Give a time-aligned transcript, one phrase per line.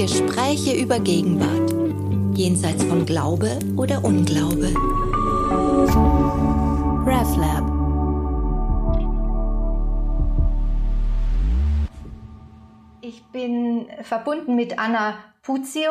[0.00, 1.74] Gespräche über Gegenwart.
[2.34, 4.72] Jenseits von Glaube oder Unglaube.
[7.04, 7.66] RevLab.
[13.02, 15.90] Ich bin verbunden mit Anna Puzio.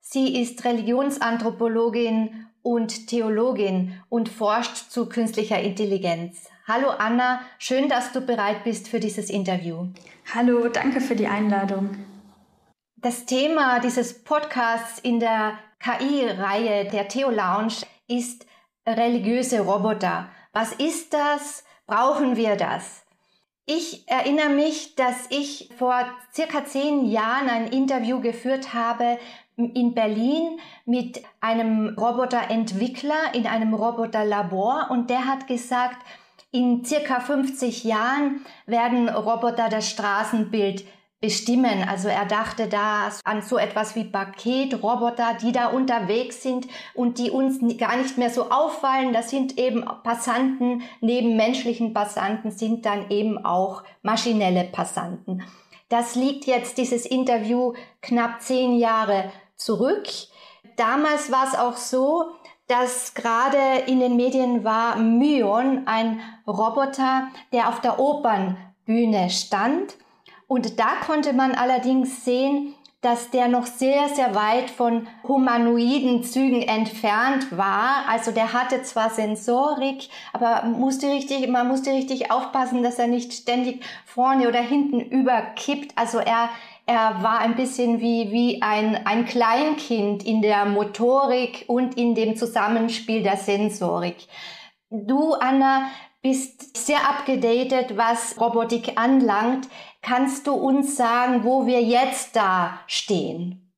[0.00, 6.48] Sie ist Religionsanthropologin und Theologin und forscht zu künstlicher Intelligenz.
[6.66, 9.88] Hallo Anna, schön, dass du bereit bist für dieses Interview.
[10.34, 11.90] Hallo, danke für die Einladung.
[13.04, 18.46] Das Thema dieses Podcasts in der KI-Reihe der Theo Lounge ist
[18.86, 20.30] religiöse Roboter.
[20.54, 21.64] Was ist das?
[21.86, 23.04] Brauchen wir das?
[23.66, 29.18] Ich erinnere mich, dass ich vor circa zehn Jahren ein Interview geführt habe
[29.58, 35.98] in Berlin mit einem Roboterentwickler in einem Roboterlabor und der hat gesagt,
[36.52, 40.86] in circa 50 Jahren werden Roboter das Straßenbild
[41.24, 41.88] bestimmen.
[41.88, 47.30] Also er dachte da an so etwas wie Paketroboter, die da unterwegs sind und die
[47.30, 49.14] uns gar nicht mehr so auffallen.
[49.14, 55.42] Das sind eben Passanten, neben menschlichen Passanten sind dann eben auch maschinelle Passanten.
[55.88, 60.06] Das liegt jetzt dieses Interview knapp zehn Jahre zurück.
[60.76, 62.32] Damals war es auch so,
[62.66, 69.96] dass gerade in den Medien war Myon, ein Roboter, der auf der Opernbühne stand.
[70.46, 76.62] Und da konnte man allerdings sehen, dass der noch sehr, sehr weit von humanoiden Zügen
[76.62, 78.08] entfernt war.
[78.08, 83.34] Also der hatte zwar Sensorik, aber musste richtig, man musste richtig aufpassen, dass er nicht
[83.34, 85.92] ständig vorne oder hinten überkippt.
[85.98, 86.48] Also er,
[86.86, 92.36] er war ein bisschen wie, wie ein, ein Kleinkind in der Motorik und in dem
[92.36, 94.28] Zusammenspiel der Sensorik.
[94.88, 95.90] Du, Anna,
[96.24, 99.68] bist sehr abgedatet, was Robotik anlangt.
[100.04, 103.72] Kannst du uns sagen, wo wir jetzt da stehen?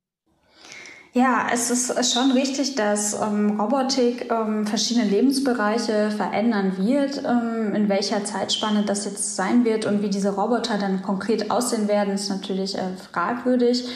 [1.12, 7.23] Ja, es ist schon richtig, dass ähm, Robotik ähm, verschiedene Lebensbereiche verändern wird.
[7.24, 11.89] Ähm, in welcher Zeitspanne das jetzt sein wird und wie diese Roboter dann konkret aussehen
[11.89, 13.89] werden, ist natürlich äh, fragwürdig.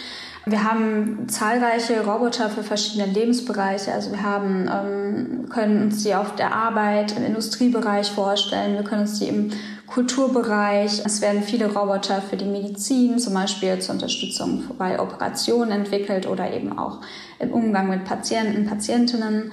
[0.46, 3.92] Wir haben zahlreiche Roboter für verschiedene Lebensbereiche.
[3.92, 8.74] Also wir haben, ähm, können uns die auf der Arbeit, im Industriebereich vorstellen.
[8.74, 9.52] Wir können uns die im
[9.90, 11.02] Kulturbereich.
[11.04, 16.52] Es werden viele Roboter für die Medizin, zum Beispiel zur Unterstützung bei Operationen entwickelt oder
[16.52, 17.00] eben auch
[17.38, 19.52] im Umgang mit Patienten, Patientinnen.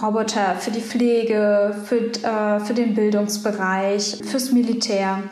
[0.00, 5.22] Roboter für die Pflege, für, äh, für den Bildungsbereich, fürs Militär.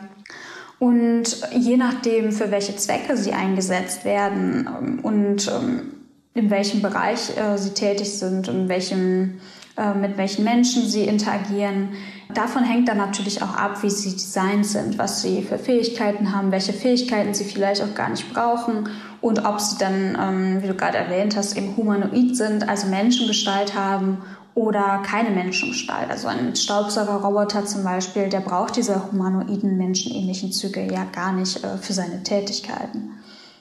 [0.77, 5.93] Und je nachdem, für welche Zwecke sie eingesetzt werden ähm, und ähm,
[6.33, 9.39] in welchem Bereich äh, sie tätig sind und welchem,
[9.77, 11.89] äh, mit welchen Menschen sie interagieren,
[12.37, 16.51] davon hängt dann natürlich auch ab, wie sie designt sind, was sie für Fähigkeiten haben,
[16.51, 18.89] welche Fähigkeiten sie vielleicht auch gar nicht brauchen
[19.21, 23.75] und ob sie dann, ähm, wie du gerade erwähnt hast, eben humanoid sind, also Menschengestalt
[23.75, 24.23] haben
[24.55, 26.09] oder keine Menschengestalt.
[26.09, 31.77] Also ein Staubsaugerroboter zum Beispiel, der braucht diese humanoiden, menschenähnlichen Züge ja gar nicht äh,
[31.77, 33.11] für seine Tätigkeiten.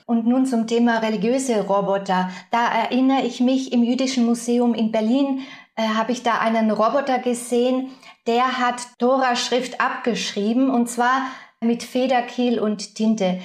[0.06, 2.30] Und nun zum Thema religiöse Roboter.
[2.50, 5.40] Da erinnere ich mich, im Jüdischen Museum in Berlin
[5.76, 7.90] äh, habe ich da einen Roboter gesehen,
[8.26, 11.26] der hat Tora-Schrift abgeschrieben und zwar
[11.60, 13.40] mit Federkiel und Tinte.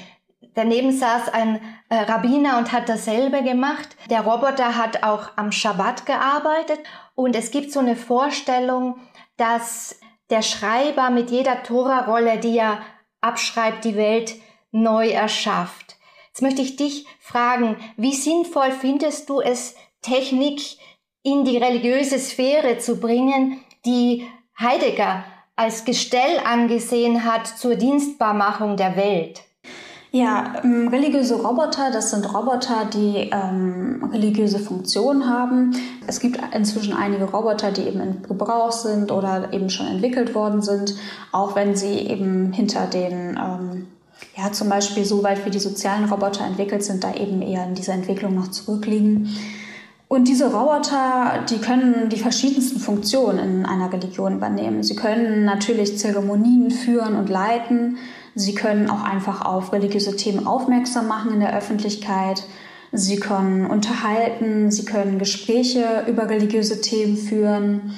[0.54, 1.60] Daneben saß ein
[1.90, 3.96] äh, Rabbiner und hat dasselbe gemacht.
[4.10, 6.80] Der Roboter hat auch am Schabbat gearbeitet
[7.14, 8.98] und es gibt so eine Vorstellung,
[9.38, 10.00] dass
[10.30, 12.80] der Schreiber mit jeder Tora-Rolle, die er
[13.22, 14.36] abschreibt, die Welt
[14.72, 15.98] neu erschafft.
[16.28, 20.62] Jetzt möchte ich dich fragen, wie sinnvoll findest du es, Technik
[21.24, 24.28] in die religiöse Sphäre zu bringen, die
[24.60, 25.24] Heidegger
[25.56, 29.42] als Gestell angesehen hat zur Dienstbarmachung der Welt?
[30.12, 35.76] Ja, ähm, religiöse Roboter, das sind Roboter, die ähm, religiöse Funktionen haben.
[36.08, 40.62] Es gibt inzwischen einige Roboter, die eben in Gebrauch sind oder eben schon entwickelt worden
[40.62, 40.96] sind,
[41.34, 43.88] auch wenn sie eben hinter den, ähm,
[44.38, 47.76] ja zum Beispiel so weit wie die sozialen Roboter entwickelt sind, da eben eher in
[47.76, 49.36] dieser Entwicklung noch zurückliegen.
[50.08, 54.84] Und diese Roboter, die können die verschiedensten Funktionen in einer Religion übernehmen.
[54.84, 57.98] Sie können natürlich Zeremonien führen und leiten.
[58.36, 62.44] Sie können auch einfach auf religiöse Themen aufmerksam machen in der Öffentlichkeit.
[62.92, 67.96] Sie können unterhalten, sie können Gespräche über religiöse Themen führen.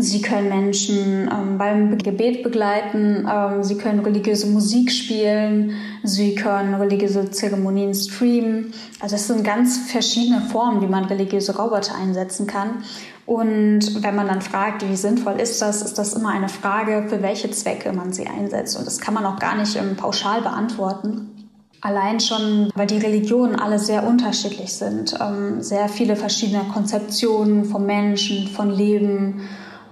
[0.00, 5.72] Sie können Menschen ähm, beim Gebet begleiten, ähm, sie können religiöse Musik spielen,
[6.04, 8.72] sie können religiöse Zeremonien streamen.
[9.00, 12.84] Also es sind ganz verschiedene Formen, wie man religiöse Roboter einsetzen kann.
[13.26, 17.20] Und wenn man dann fragt, wie sinnvoll ist das, ist das immer eine Frage, für
[17.20, 18.78] welche Zwecke man sie einsetzt.
[18.78, 21.50] Und das kann man auch gar nicht ähm, pauschal beantworten.
[21.80, 27.84] Allein schon, weil die Religionen alle sehr unterschiedlich sind, ähm, sehr viele verschiedene Konzeptionen vom
[27.84, 29.48] Menschen, von Leben,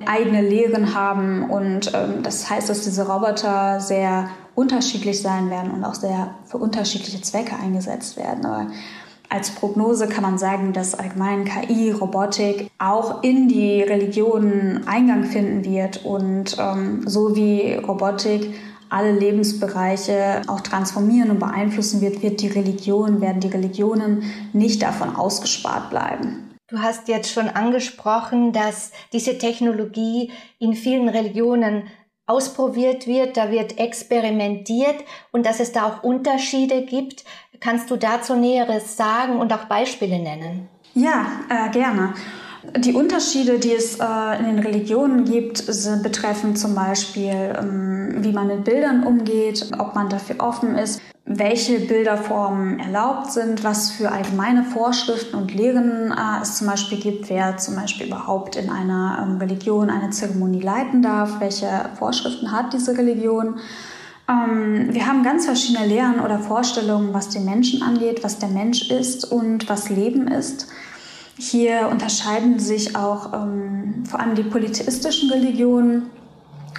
[0.07, 5.85] eigene Lehren haben und ähm, das heißt, dass diese Roboter sehr unterschiedlich sein werden und
[5.85, 8.47] auch sehr für unterschiedliche Zwecke eingesetzt werden.
[8.47, 8.67] Aber
[9.29, 15.65] als Prognose kann man sagen, dass allgemein KI, Robotik auch in die Religionen Eingang finden
[15.65, 18.55] wird und ähm, so wie Robotik
[18.89, 24.23] alle Lebensbereiche auch transformieren und beeinflussen wird, wird die Religion, werden die Religionen
[24.53, 26.46] nicht davon ausgespart bleiben.
[26.69, 31.85] Du hast jetzt schon angesprochen, dass diese Technologie in vielen Religionen
[32.27, 34.97] ausprobiert wird, da wird experimentiert
[35.31, 37.25] und dass es da auch Unterschiede gibt.
[37.61, 40.69] Kannst du dazu Näheres sagen und auch Beispiele nennen?
[40.95, 42.15] Ja, äh, gerne.
[42.79, 48.33] Die Unterschiede, die es äh, in den Religionen gibt, sind, betreffen zum Beispiel, ähm, wie
[48.33, 54.13] man mit Bildern umgeht, ob man dafür offen ist, welche Bilderformen erlaubt sind, was für
[54.13, 59.19] allgemeine Vorschriften und Lehren äh, es zum Beispiel gibt, wer zum Beispiel überhaupt in einer
[59.23, 63.59] ähm, Religion eine Zeremonie leiten darf, welche Vorschriften hat diese Religion.
[64.29, 68.91] Ähm, wir haben ganz verschiedene Lehren oder Vorstellungen, was den Menschen angeht, was der Mensch
[68.91, 70.69] ist und was Leben ist.
[71.39, 76.11] Hier unterscheiden sich auch ähm, vor allem die polytheistischen Religionen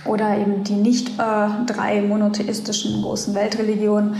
[0.05, 4.15] oder eben die nicht äh, drei monotheistischen großen Weltreligionen.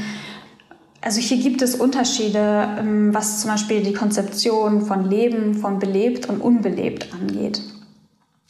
[1.02, 6.30] Also hier gibt es Unterschiede, ähm, was zum Beispiel die Konzeption von Leben, von belebt
[6.30, 7.62] und unbelebt angeht.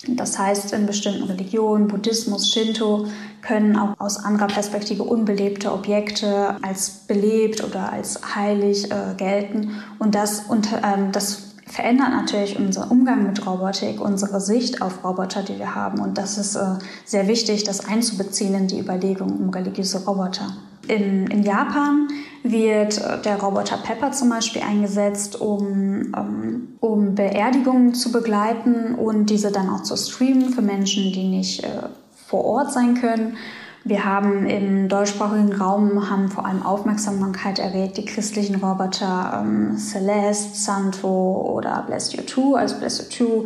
[0.09, 3.07] Das heißt, in bestimmten Religionen, Buddhismus, Shinto,
[3.41, 9.81] können auch aus anderer Perspektive unbelebte Objekte als belebt oder als heilig äh, gelten.
[9.99, 15.43] Und das, unter, ähm, das verändert natürlich unseren Umgang mit Robotik, unsere Sicht auf Roboter,
[15.43, 15.99] die wir haben.
[15.99, 20.53] Und das ist äh, sehr wichtig, das einzubeziehen in die Überlegung um religiöse Roboter.
[20.87, 22.07] In, in Japan
[22.43, 29.29] wird äh, der Roboter Pepper zum Beispiel eingesetzt, um, um, um Beerdigungen zu begleiten und
[29.29, 31.67] diese dann auch zu streamen für Menschen, die nicht äh,
[32.27, 33.37] vor Ort sein können.
[33.87, 40.57] Wir haben im deutschsprachigen Raum haben vor allem Aufmerksamkeit erregt die christlichen Roboter ähm, Celeste,
[40.57, 42.55] Santo oder Bless You Too.
[42.55, 43.45] Also Bless You Too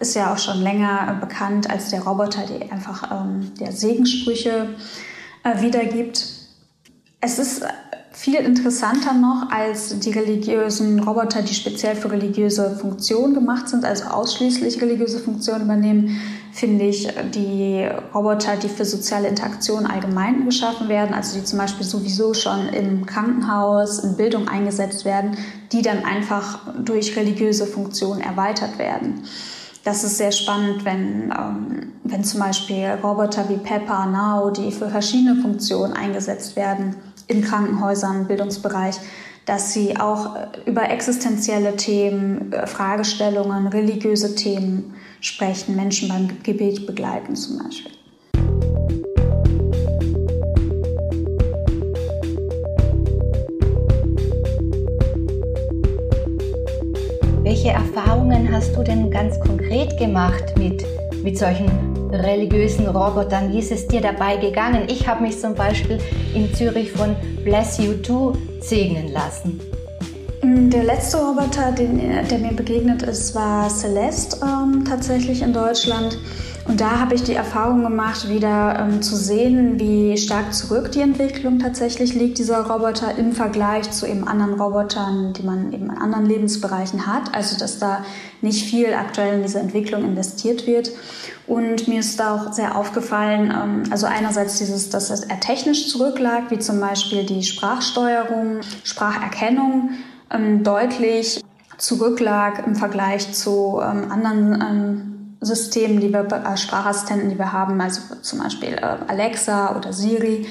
[0.00, 4.70] ist ja auch schon länger bekannt als der Roboter, der einfach ähm, der Segenssprüche
[5.44, 6.26] äh, wiedergibt.
[7.20, 7.62] Es ist
[8.12, 14.04] viel interessanter noch als die religiösen Roboter, die speziell für religiöse Funktionen gemacht sind, also
[14.04, 16.20] ausschließlich religiöse Funktionen übernehmen,
[16.52, 21.86] finde ich die Roboter, die für soziale Interaktion allgemein geschaffen werden, also die zum Beispiel
[21.86, 25.36] sowieso schon im Krankenhaus, in Bildung eingesetzt werden,
[25.72, 29.24] die dann einfach durch religiöse Funktionen erweitert werden.
[29.84, 34.88] Das ist sehr spannend, wenn, ähm, wenn zum Beispiel Roboter wie Pepper, Now, die für
[34.88, 36.94] verschiedene Funktionen eingesetzt werden,
[37.28, 38.96] in Krankenhäusern, Bildungsbereich,
[39.46, 46.86] dass sie auch äh, über existenzielle Themen, äh, Fragestellungen, religiöse Themen sprechen, Menschen beim Gebet
[46.86, 47.92] begleiten zum Beispiel.
[57.42, 60.84] Welche Erfahrungen hast du denn ganz konkret gemacht mit,
[61.22, 63.52] mit solchen religiösen Robotern?
[63.52, 64.84] Wie ist es dir dabei gegangen?
[64.88, 65.98] Ich habe mich zum Beispiel
[66.34, 69.60] in Zürich von Bless You Too segnen lassen.
[70.42, 76.18] Mm, der letzte Roboter, den, der mir begegnet ist, war Celeste ähm, tatsächlich in Deutschland.
[76.64, 81.00] Und da habe ich die Erfahrung gemacht, wieder ähm, zu sehen, wie stark zurück die
[81.00, 85.90] Entwicklung tatsächlich liegt, dieser Roboter im Vergleich zu eben anderen Robotern, die man eben in
[85.90, 87.34] anderen Lebensbereichen hat.
[87.34, 88.04] Also, dass da
[88.42, 90.92] nicht viel aktuell in diese Entwicklung investiert wird.
[91.48, 96.50] Und mir ist da auch sehr aufgefallen, ähm, also einerseits dieses, dass er technisch zurücklag,
[96.50, 99.90] wie zum Beispiel die Sprachsteuerung, Spracherkennung
[100.30, 101.42] ähm, deutlich
[101.76, 105.11] zurücklag im Vergleich zu ähm, anderen
[105.42, 110.46] Systemen, die wir, äh, Sprachassistenten, die wir haben, also zum Beispiel äh, Alexa oder Siri,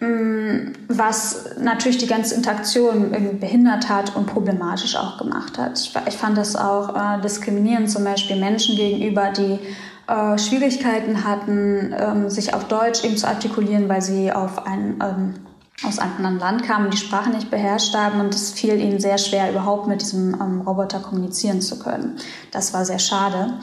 [0.00, 5.78] mm, was natürlich die ganze Interaktion irgendwie behindert hat und problematisch auch gemacht hat.
[5.78, 9.58] Ich, ich fand das auch äh, diskriminierend, zum Beispiel Menschen gegenüber, die
[10.06, 15.34] äh, Schwierigkeiten hatten, ähm, sich auf Deutsch eben zu artikulieren, weil sie auf ein, ähm,
[15.82, 19.18] aus einem anderen Land kamen die Sprache nicht beherrscht haben und es fiel ihnen sehr
[19.18, 22.16] schwer, überhaupt mit diesem ähm, Roboter kommunizieren zu können.
[22.52, 23.54] Das war sehr schade.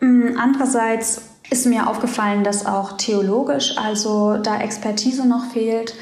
[0.00, 5.94] Mm, andererseits ist mir aufgefallen, dass auch theologisch, also da Expertise noch fehlt.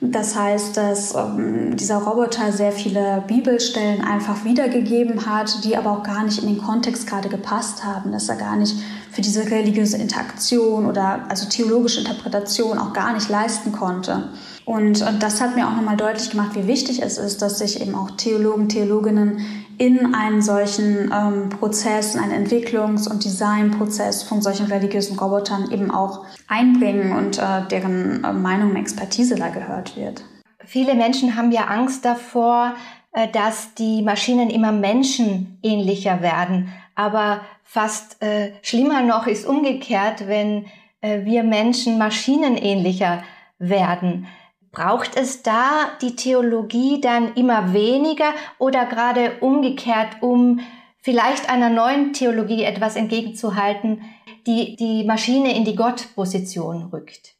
[0.00, 6.02] Das heißt, dass ähm, dieser Roboter sehr viele Bibelstellen einfach wiedergegeben hat, die aber auch
[6.02, 8.76] gar nicht in den Kontext gerade gepasst haben, dass er gar nicht
[9.10, 14.28] für diese religiöse Interaktion oder also theologische Interpretation auch gar nicht leisten konnte.
[14.66, 17.80] Und, und das hat mir auch nochmal deutlich gemacht, wie wichtig es ist, dass sich
[17.80, 19.40] eben auch Theologen, Theologinnen
[19.78, 25.90] in einen solchen ähm, Prozess, in einen Entwicklungs- und Designprozess von solchen religiösen Robotern eben
[25.90, 30.24] auch einbringen und äh, deren äh, Meinung und Expertise da gehört wird.
[30.64, 32.74] Viele Menschen haben ja Angst davor,
[33.12, 36.72] äh, dass die Maschinen immer menschenähnlicher werden.
[36.94, 40.66] Aber fast äh, schlimmer noch ist umgekehrt, wenn
[41.00, 43.22] äh, wir Menschen maschinenähnlicher
[43.58, 44.26] werden.
[44.72, 50.60] Braucht es da die Theologie dann immer weniger oder gerade umgekehrt, um
[51.00, 54.02] vielleicht einer neuen Theologie etwas entgegenzuhalten,
[54.46, 57.36] die die Maschine in die Gottposition rückt?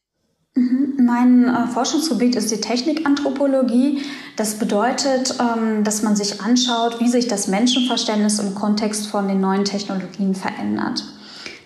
[0.57, 0.95] Mhm.
[1.05, 4.03] Mein äh, Forschungsgebiet ist die Technikanthropologie.
[4.37, 9.41] Das bedeutet, ähm, dass man sich anschaut, wie sich das Menschenverständnis im Kontext von den
[9.41, 11.05] neuen Technologien verändert.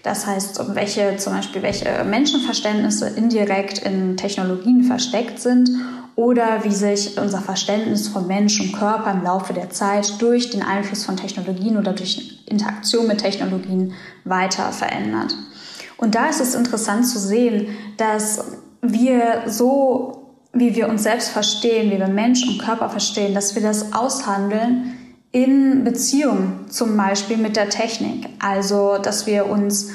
[0.03, 5.71] Das heißt, welche zum Beispiel welche Menschenverständnisse indirekt in Technologien versteckt sind
[6.17, 10.63] oder wie sich unser Verständnis von Mensch und Körper im Laufe der Zeit durch den
[10.63, 13.93] Einfluss von Technologien oder durch Interaktion mit Technologien
[14.25, 15.35] weiter verändert.
[15.97, 18.45] Und da ist es interessant zu sehen, dass
[18.81, 23.63] wir so, wie wir uns selbst verstehen, wie wir Mensch und Körper verstehen, dass wir
[23.63, 24.97] das aushandeln
[25.33, 28.29] in Beziehung zum Beispiel mit der Technik.
[28.41, 29.91] Also, dass wir uns,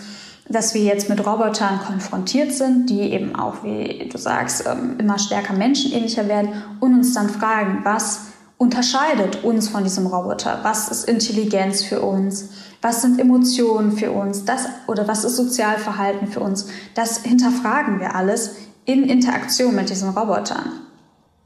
[0.47, 5.19] dass wir jetzt mit Robotern konfrontiert sind, die eben auch, wie du sagst, ähm, immer
[5.19, 6.49] stärker menschenähnlicher werden
[6.79, 8.27] und uns dann fragen, was
[8.57, 10.59] unterscheidet uns von diesem Roboter?
[10.63, 12.51] Was ist Intelligenz für uns?
[12.81, 14.45] Was sind Emotionen für uns?
[14.45, 16.67] Das, oder was ist Sozialverhalten für uns?
[16.93, 20.71] Das hinterfragen wir alles in Interaktion mit diesen Robotern.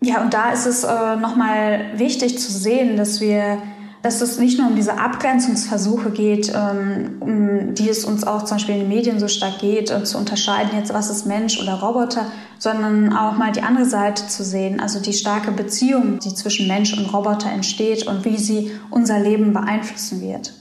[0.02, 3.58] Ja, und da ist es äh, nochmal wichtig zu sehen, dass wir
[4.02, 8.58] dass es nicht nur um diese Abgrenzungsversuche geht, ähm, um die es uns auch zum
[8.58, 11.76] Beispiel in den Medien so stark geht, äh, zu unterscheiden jetzt, was ist Mensch oder
[11.76, 16.68] Roboter, sondern auch mal die andere Seite zu sehen, also die starke Beziehung, die zwischen
[16.68, 20.54] Mensch und Roboter entsteht und wie sie unser Leben beeinflussen wird.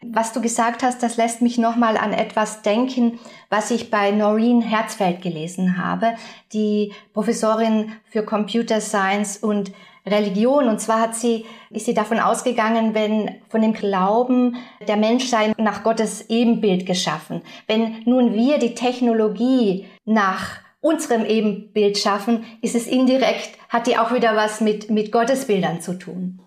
[0.00, 3.18] Was du gesagt hast, das lässt mich nochmal an etwas denken,
[3.50, 6.14] was ich bei Noreen Herzfeld gelesen habe,
[6.52, 9.72] die Professorin für Computer Science und
[10.06, 10.68] Religion.
[10.68, 15.52] Und zwar hat sie, ist sie davon ausgegangen, wenn von dem Glauben, der Mensch sei
[15.58, 17.42] nach Gottes Ebenbild geschaffen.
[17.66, 24.12] Wenn nun wir die Technologie nach unserem Ebenbild schaffen, ist es indirekt, hat die auch
[24.12, 26.40] wieder was mit, mit Gottesbildern zu tun.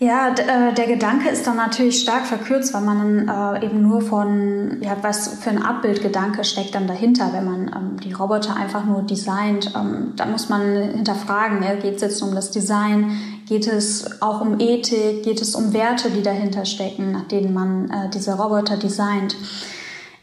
[0.00, 4.80] Ja, äh, der Gedanke ist dann natürlich stark verkürzt, weil man äh, eben nur von,
[4.80, 9.02] ja, was für ein Abbildgedanke steckt dann dahinter, wenn man ähm, die Roboter einfach nur
[9.02, 9.72] designt.
[9.74, 13.10] Ähm, da muss man hinterfragen, geht es jetzt um das Design,
[13.48, 17.90] geht es auch um Ethik, geht es um Werte, die dahinter stecken, nach denen man
[17.90, 19.34] äh, diese Roboter designt.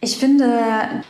[0.01, 0.49] Ich finde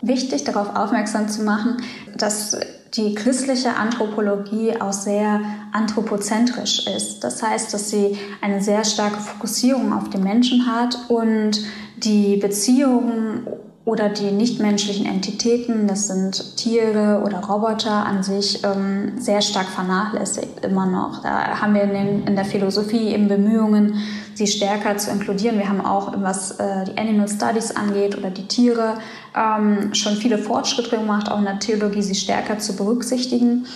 [0.02, 1.78] wichtig, darauf aufmerksam zu machen,
[2.18, 2.58] dass
[2.94, 5.42] die christliche Anthropologie auch sehr
[5.74, 7.20] anthropozentrisch ist.
[7.22, 11.60] Das heißt, dass sie eine sehr starke Fokussierung auf den Menschen hat und
[11.98, 13.48] die Beziehungen
[13.86, 20.66] oder die nichtmenschlichen Entitäten, das sind Tiere oder Roboter an sich, ähm, sehr stark vernachlässigt
[20.66, 21.22] immer noch.
[21.22, 23.94] Da haben wir in, den, in der Philosophie eben Bemühungen,
[24.34, 25.60] sie stärker zu inkludieren.
[25.60, 28.98] Wir haben auch, was äh, die Animal Studies angeht oder die Tiere,
[29.36, 33.68] ähm, schon viele Fortschritte gemacht, auch in der Theologie sie stärker zu berücksichtigen.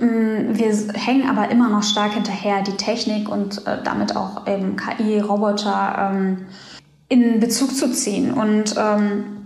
[0.00, 4.74] Ähm, wir hängen aber immer noch stark hinterher, die Technik und äh, damit auch eben
[4.74, 6.46] KI, Roboter ähm,
[7.08, 8.32] in Bezug zu ziehen.
[8.32, 9.41] Und ähm,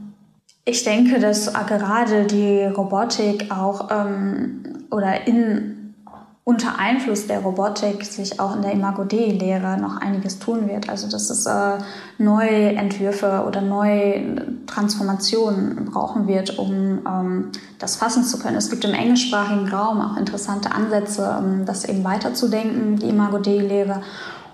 [0.66, 5.94] ich denke, dass gerade die Robotik auch ähm, oder in
[6.42, 10.88] unter Einfluss der Robotik sich auch in der Imago Dei-Lehre noch einiges tun wird.
[10.88, 11.78] Also dass es äh,
[12.18, 18.56] neue Entwürfe oder neue Transformationen brauchen wird, um ähm, das fassen zu können.
[18.56, 24.02] Es gibt im englischsprachigen Raum auch interessante Ansätze, um das eben weiterzudenken, die Imago Dei-Lehre,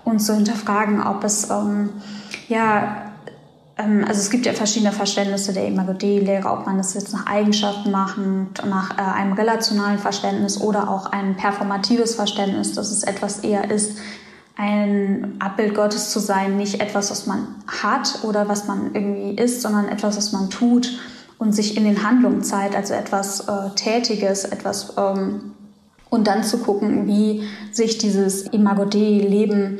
[0.03, 1.89] und zu hinterfragen, ob es ähm,
[2.49, 3.12] ja ähm,
[3.75, 8.17] also es gibt ja verschiedene Verständnisse der Imago-Dei-Lehre, ob man das jetzt nach Eigenschaften macht,
[8.67, 13.97] nach äh, einem relationalen Verständnis oder auch ein performatives Verständnis, dass es etwas eher ist,
[14.55, 19.61] ein Abbild Gottes zu sein, nicht etwas, was man hat oder was man irgendwie ist,
[19.63, 20.99] sondern etwas, was man tut
[21.39, 25.53] und sich in den Handlungen zeigt, also etwas äh, Tätiges, etwas ähm,
[26.11, 29.79] und dann zu gucken, wie sich dieses Imago Dei-Leben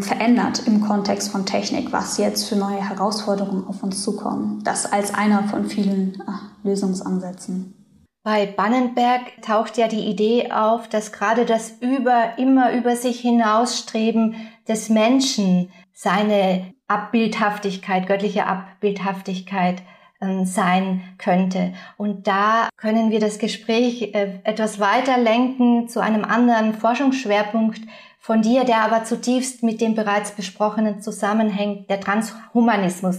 [0.00, 4.62] verändert im Kontext von Technik, was jetzt für neue Herausforderungen auf uns zukommen.
[4.64, 7.74] Das als einer von vielen äh, Lösungsansätzen.
[8.22, 14.34] Bei Bannenberg taucht ja die Idee auf, dass gerade das über, immer über sich hinausstreben
[14.66, 19.82] des Menschen seine Abbildhaftigkeit, göttliche Abbildhaftigkeit
[20.20, 21.74] äh, sein könnte.
[21.96, 27.80] Und da können wir das Gespräch äh, etwas weiter lenken zu einem anderen Forschungsschwerpunkt
[28.26, 33.18] von dir, der aber zutiefst mit dem bereits besprochenen zusammenhängt, der Transhumanismus.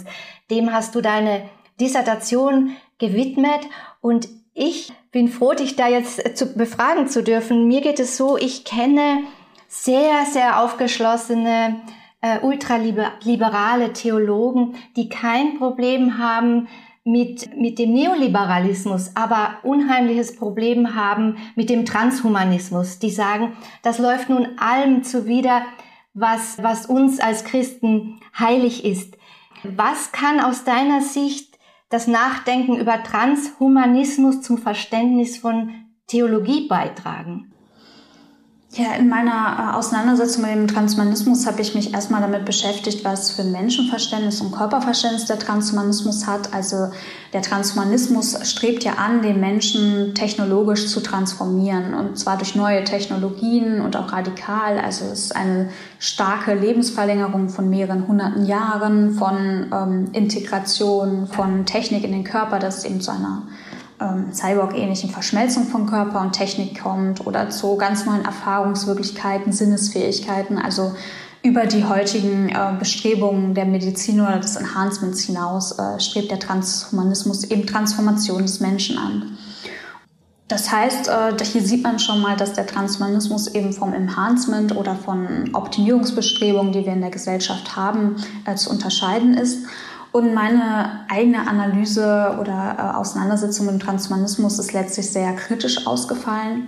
[0.52, 1.44] Dem hast du deine
[1.80, 3.62] Dissertation gewidmet
[4.02, 7.70] und ich bin froh, dich da jetzt zu befragen zu dürfen.
[7.70, 9.20] Mir geht es so, ich kenne
[9.70, 11.80] sehr, sehr aufgeschlossene,
[12.20, 16.68] äh, ultraliberale Theologen, die kein Problem haben
[17.08, 23.00] mit, mit dem Neoliberalismus, aber unheimliches Problem haben mit dem Transhumanismus.
[23.00, 25.62] Die sagen, das läuft nun allem zuwider,
[26.14, 29.18] was, was uns als Christen heilig ist.
[29.64, 31.58] Was kann aus deiner Sicht
[31.90, 35.72] das Nachdenken über Transhumanismus zum Verständnis von
[36.08, 37.54] Theologie beitragen?
[38.78, 43.32] Ja, in meiner äh, Auseinandersetzung mit dem Transhumanismus habe ich mich erstmal damit beschäftigt, was
[43.32, 46.54] für Menschenverständnis und Körperverständnis der Transhumanismus hat.
[46.54, 46.90] Also
[47.34, 53.82] der Transhumanismus strebt ja an, den Menschen technologisch zu transformieren und zwar durch neue Technologien
[53.82, 54.78] und auch radikal.
[54.78, 62.04] Also es ist eine starke Lebensverlängerung von mehreren hunderten Jahren, von ähm, Integration von Technik
[62.04, 63.42] in den Körper, das eben zu einer
[64.00, 70.94] ähm, Cyborg-ähnlichen Verschmelzung von Körper und Technik kommt oder zu ganz neuen Erfahrungswirklichkeiten, Sinnesfähigkeiten, also
[71.44, 77.46] über die heutigen äh, Bestrebungen der Medizin oder des Enhancements hinaus äh, strebt der Transhumanismus
[77.46, 79.38] eben Transformation des Menschen an.
[80.48, 84.96] Das heißt, äh, hier sieht man schon mal, dass der Transhumanismus eben vom Enhancement oder
[84.96, 89.66] von Optimierungsbestrebungen, die wir in der Gesellschaft haben, äh, zu unterscheiden ist.
[90.12, 96.68] Und meine eigene Analyse oder äh, Auseinandersetzung mit dem Transhumanismus ist letztlich sehr kritisch ausgefallen,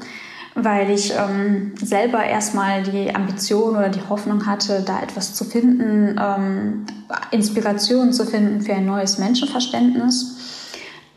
[0.56, 6.20] weil ich ähm, selber erstmal die Ambition oder die Hoffnung hatte, da etwas zu finden,
[6.22, 6.86] ähm,
[7.32, 10.39] Inspiration zu finden für ein neues Menschenverständnis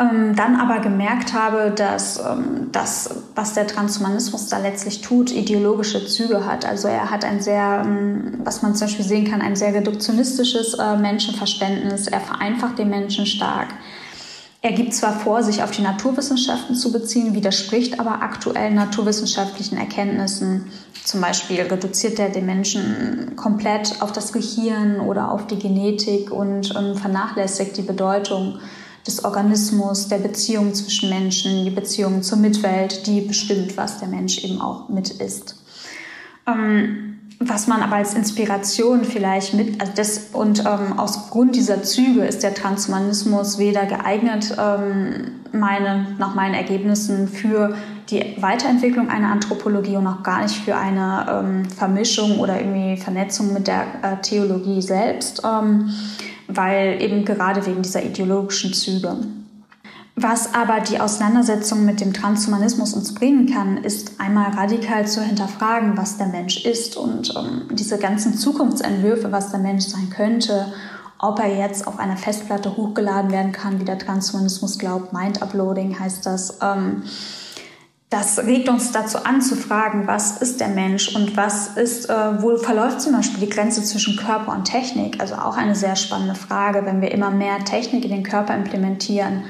[0.03, 6.07] ähm, dann aber gemerkt habe, dass ähm, das, was der Transhumanismus da letztlich tut, ideologische
[6.07, 6.65] Züge hat.
[6.65, 10.75] Also er hat ein sehr, ähm, was man zum Beispiel sehen kann, ein sehr reduktionistisches
[10.75, 12.09] äh, Menschenverständnis.
[12.09, 13.69] Er vereinfacht den Menschen stark.
[14.65, 20.71] Er gibt zwar vor, sich auf die Naturwissenschaften zu beziehen, widerspricht aber aktuellen naturwissenschaftlichen Erkenntnissen.
[21.05, 26.75] Zum Beispiel reduziert er den Menschen komplett auf das Gehirn oder auf die Genetik und
[26.77, 28.61] ähm, vernachlässigt die Bedeutung
[29.07, 34.45] des Organismus, der Beziehung zwischen Menschen, die Beziehung zur Mitwelt, die bestimmt, was der Mensch
[34.45, 35.57] eben auch mit ist.
[36.47, 37.13] Ähm,
[37.49, 42.25] was man aber als Inspiration vielleicht mit, also das, und ähm, aus Grund dieser Züge
[42.25, 47.75] ist der Transhumanismus weder geeignet, ähm, meine, nach meinen Ergebnissen, für
[48.11, 53.53] die Weiterentwicklung einer Anthropologie und auch gar nicht für eine ähm, Vermischung oder irgendwie Vernetzung
[53.53, 55.43] mit der äh, Theologie selbst.
[55.45, 55.91] Ähm,
[56.57, 59.17] weil eben gerade wegen dieser ideologischen Züge.
[60.15, 65.97] Was aber die Auseinandersetzung mit dem Transhumanismus uns bringen kann, ist einmal radikal zu hinterfragen,
[65.97, 70.73] was der Mensch ist und ähm, diese ganzen Zukunftsentwürfe, was der Mensch sein könnte,
[71.19, 76.27] ob er jetzt auf einer Festplatte hochgeladen werden kann, wie der Transhumanismus glaubt, Mind-Uploading heißt
[76.27, 76.59] das.
[76.61, 77.05] Ähm,
[78.13, 82.43] das regt uns dazu an zu fragen, was ist der Mensch und was ist, äh,
[82.43, 85.19] wo verläuft zum Beispiel die Grenze zwischen Körper und Technik?
[85.19, 89.45] Also auch eine sehr spannende Frage, wenn wir immer mehr Technik in den Körper implementieren.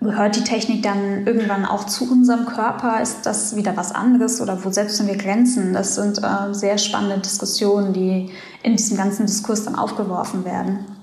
[0.00, 3.02] Gehört die Technik dann irgendwann auch zu unserem Körper?
[3.02, 5.74] Ist das wieder was anderes oder wo setzen wir Grenzen?
[5.74, 8.30] Das sind äh, sehr spannende Diskussionen, die
[8.62, 10.95] in diesem ganzen Diskurs dann aufgeworfen werden.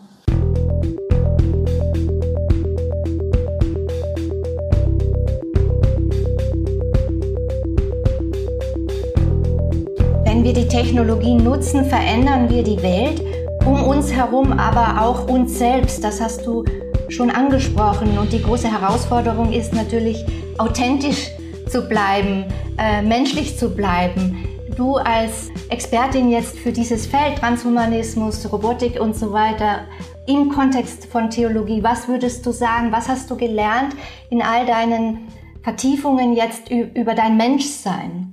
[10.44, 13.22] Wenn wir die Technologie nutzen, verändern wir die Welt
[13.66, 16.04] um uns herum, aber auch uns selbst.
[16.04, 16.66] Das hast du
[17.08, 18.18] schon angesprochen.
[18.18, 20.26] Und die große Herausforderung ist natürlich,
[20.58, 21.30] authentisch
[21.70, 22.44] zu bleiben,
[22.78, 24.44] äh, menschlich zu bleiben.
[24.76, 29.86] Du als Expertin jetzt für dieses Feld, Transhumanismus, Robotik und so weiter,
[30.28, 33.96] im Kontext von Theologie, was würdest du sagen, was hast du gelernt
[34.30, 35.20] in all deinen
[35.62, 38.33] Vertiefungen jetzt über dein Menschsein?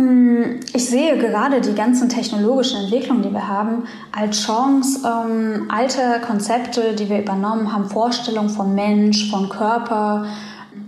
[0.00, 6.20] Mm, ich sehe gerade die ganzen technologischen Entwicklungen, die wir haben, als Chance, ähm, alte
[6.26, 10.26] Konzepte, die wir übernommen haben, Vorstellungen von Mensch, von Körper,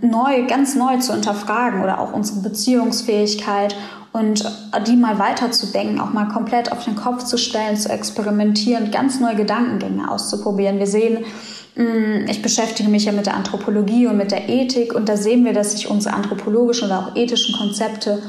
[0.01, 3.75] neu, ganz neu zu hinterfragen oder auch unsere Beziehungsfähigkeit
[4.11, 4.43] und
[4.85, 9.35] die mal weiterzudenken, auch mal komplett auf den Kopf zu stellen, zu experimentieren, ganz neue
[9.35, 10.79] Gedankengänge auszuprobieren.
[10.79, 11.25] Wir sehen,
[11.75, 15.43] Mm, ich beschäftige mich ja mit der Anthropologie und mit der Ethik und da sehen
[15.43, 18.21] wir, dass sich unsere anthropologischen oder auch ethischen Konzepte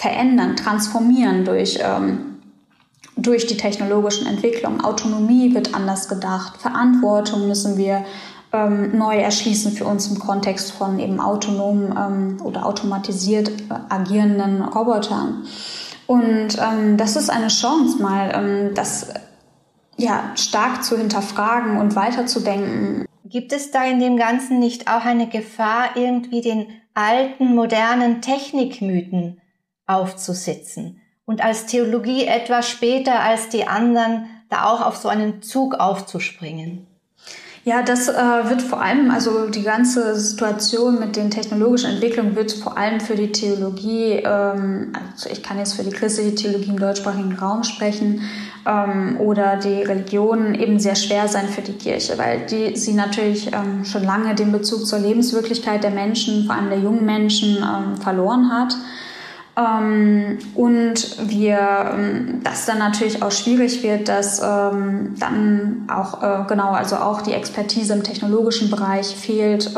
[0.00, 2.38] verändern, transformieren durch, ähm,
[3.16, 4.80] durch die technologischen Entwicklungen.
[4.80, 8.06] Autonomie wird anders gedacht, Verantwortung müssen wir
[8.54, 13.52] ähm, neu erschließen für uns im Kontext von eben autonom ähm, oder automatisiert
[13.90, 15.44] agierenden Robotern.
[16.06, 19.12] Und ähm, das ist eine Chance, mal ähm, das
[19.98, 23.04] ja, stark zu hinterfragen und weiterzudenken.
[23.26, 29.40] Gibt es da in dem Ganzen nicht auch eine Gefahr, irgendwie den alten, modernen Technikmythen
[29.90, 35.74] aufzusitzen und als Theologie etwas später als die anderen da auch auf so einen Zug
[35.74, 36.86] aufzuspringen?
[37.62, 42.52] Ja, das äh, wird vor allem, also die ganze Situation mit den technologischen Entwicklungen wird
[42.52, 46.80] vor allem für die Theologie, ähm, also ich kann jetzt für die christliche Theologie im
[46.80, 48.22] deutschsprachigen Raum sprechen,
[48.66, 53.52] ähm, oder die Religion eben sehr schwer sein für die Kirche, weil die, sie natürlich
[53.52, 57.96] ähm, schon lange den Bezug zur Lebenswirklichkeit der Menschen, vor allem der jungen Menschen, ähm,
[57.98, 58.74] verloren hat.
[59.56, 61.58] Ähm, und wir,
[61.94, 67.22] ähm, das dann natürlich auch schwierig wird, dass ähm, dann auch, äh, genau, also auch
[67.22, 69.70] die Expertise im technologischen Bereich fehlt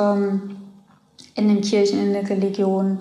[1.35, 3.01] in den Kirchen, in der Religion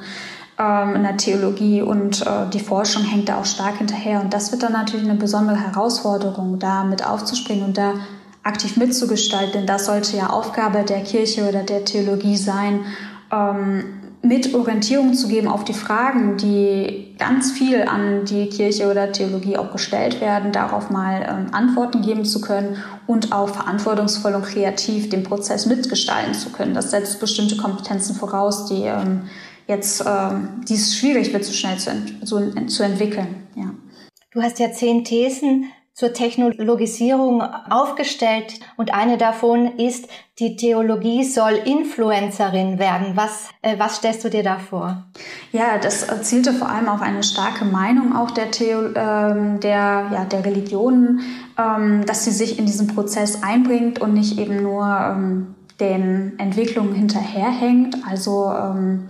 [0.62, 4.22] ähm, in der Theologie und äh, die Forschung hängt da auch stark hinterher.
[4.22, 7.94] Und das wird dann natürlich eine besondere Herausforderung, da mit aufzuspringen und da
[8.44, 9.54] aktiv mitzugestalten.
[9.54, 12.82] Denn das sollte ja Aufgabe der Kirche oder der Theologie sein,
[13.32, 13.86] ähm,
[14.24, 19.58] mit Orientierung zu geben auf die Fragen, die ganz viel an die Kirche oder Theologie
[19.58, 25.10] auch gestellt werden, darauf mal ähm, Antworten geben zu können und auch verantwortungsvoll und kreativ
[25.10, 26.74] den Prozess mitgestalten zu können.
[26.74, 29.24] Das setzt bestimmte Kompetenzen voraus, die ähm,
[29.68, 31.92] jetzt, ähm, die es schwierig wird, so schnell zu,
[32.24, 33.48] so, zu entwickeln.
[33.56, 33.72] Ja.
[34.34, 35.66] Du hast ja zehn Thesen
[36.02, 40.08] zur Technologisierung aufgestellt und eine davon ist,
[40.40, 43.12] die Theologie soll Influencerin werden.
[43.14, 45.04] Was, äh, was stellst du dir da vor?
[45.52, 50.26] Ja, das zielte vor allem auf eine starke Meinung auch der, Theo, ähm, der, ja,
[50.26, 51.20] der Religionen,
[51.60, 56.96] ähm, dass sie sich in diesen Prozess einbringt und nicht eben nur ähm, den Entwicklungen
[56.96, 57.96] hinterherhängt.
[58.10, 59.10] Also ähm,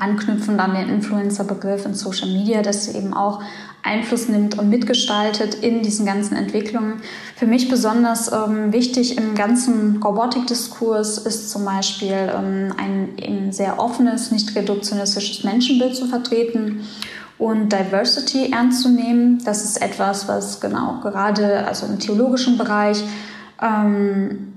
[0.00, 3.42] anknüpfend an den Influencer-Begriff in Social Media, dass sie eben auch
[3.82, 7.00] Einfluss nimmt und mitgestaltet in diesen ganzen Entwicklungen.
[7.36, 14.30] Für mich besonders ähm, wichtig im ganzen Robotikdiskurs ist zum Beispiel ähm, ein, sehr offenes,
[14.30, 16.86] nicht reduktionistisches Menschenbild zu vertreten
[17.38, 19.42] und Diversity ernst zu nehmen.
[19.44, 23.02] Das ist etwas, was genau gerade also im theologischen Bereich
[23.62, 24.49] ähm,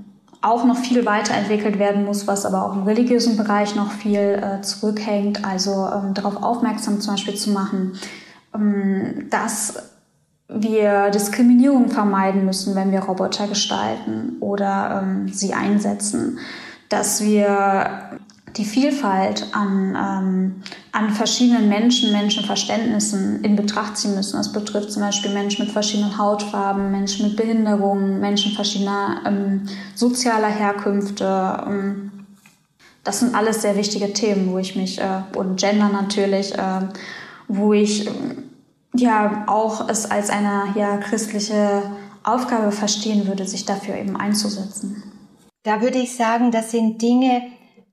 [0.43, 4.61] auch noch viel weiterentwickelt werden muss, was aber auch im religiösen Bereich noch viel äh,
[4.61, 5.45] zurückhängt.
[5.45, 7.93] Also ähm, darauf aufmerksam zum Beispiel zu machen,
[8.53, 9.75] ähm, dass
[10.49, 16.39] wir Diskriminierung vermeiden müssen, wenn wir Roboter gestalten oder ähm, sie einsetzen,
[16.89, 18.19] dass wir
[18.57, 24.37] die Vielfalt an, ähm, an verschiedenen Menschen, Menschenverständnissen in Betracht ziehen müssen.
[24.37, 29.63] Das betrifft zum Beispiel Menschen mit verschiedenen Hautfarben, Menschen mit Behinderungen, Menschen verschiedener ähm,
[29.95, 31.63] sozialer Herkünfte.
[31.65, 32.11] Ähm,
[33.03, 36.81] das sind alles sehr wichtige Themen, wo ich mich, äh, und Gender natürlich, äh,
[37.47, 38.11] wo ich äh,
[38.95, 41.83] ja auch es als eine ja, christliche
[42.23, 45.03] Aufgabe verstehen würde, sich dafür eben einzusetzen.
[45.63, 47.41] Da würde ich sagen, das sind Dinge,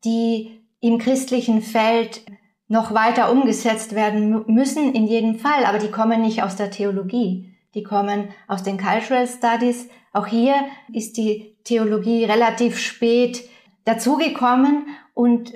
[0.05, 2.23] die im christlichen Feld
[2.69, 7.53] noch weiter umgesetzt werden müssen, in jedem Fall, aber die kommen nicht aus der Theologie.
[7.75, 9.89] Die kommen aus den Cultural Studies.
[10.13, 10.55] Auch hier
[10.93, 13.49] ist die Theologie relativ spät
[13.85, 15.53] dazugekommen und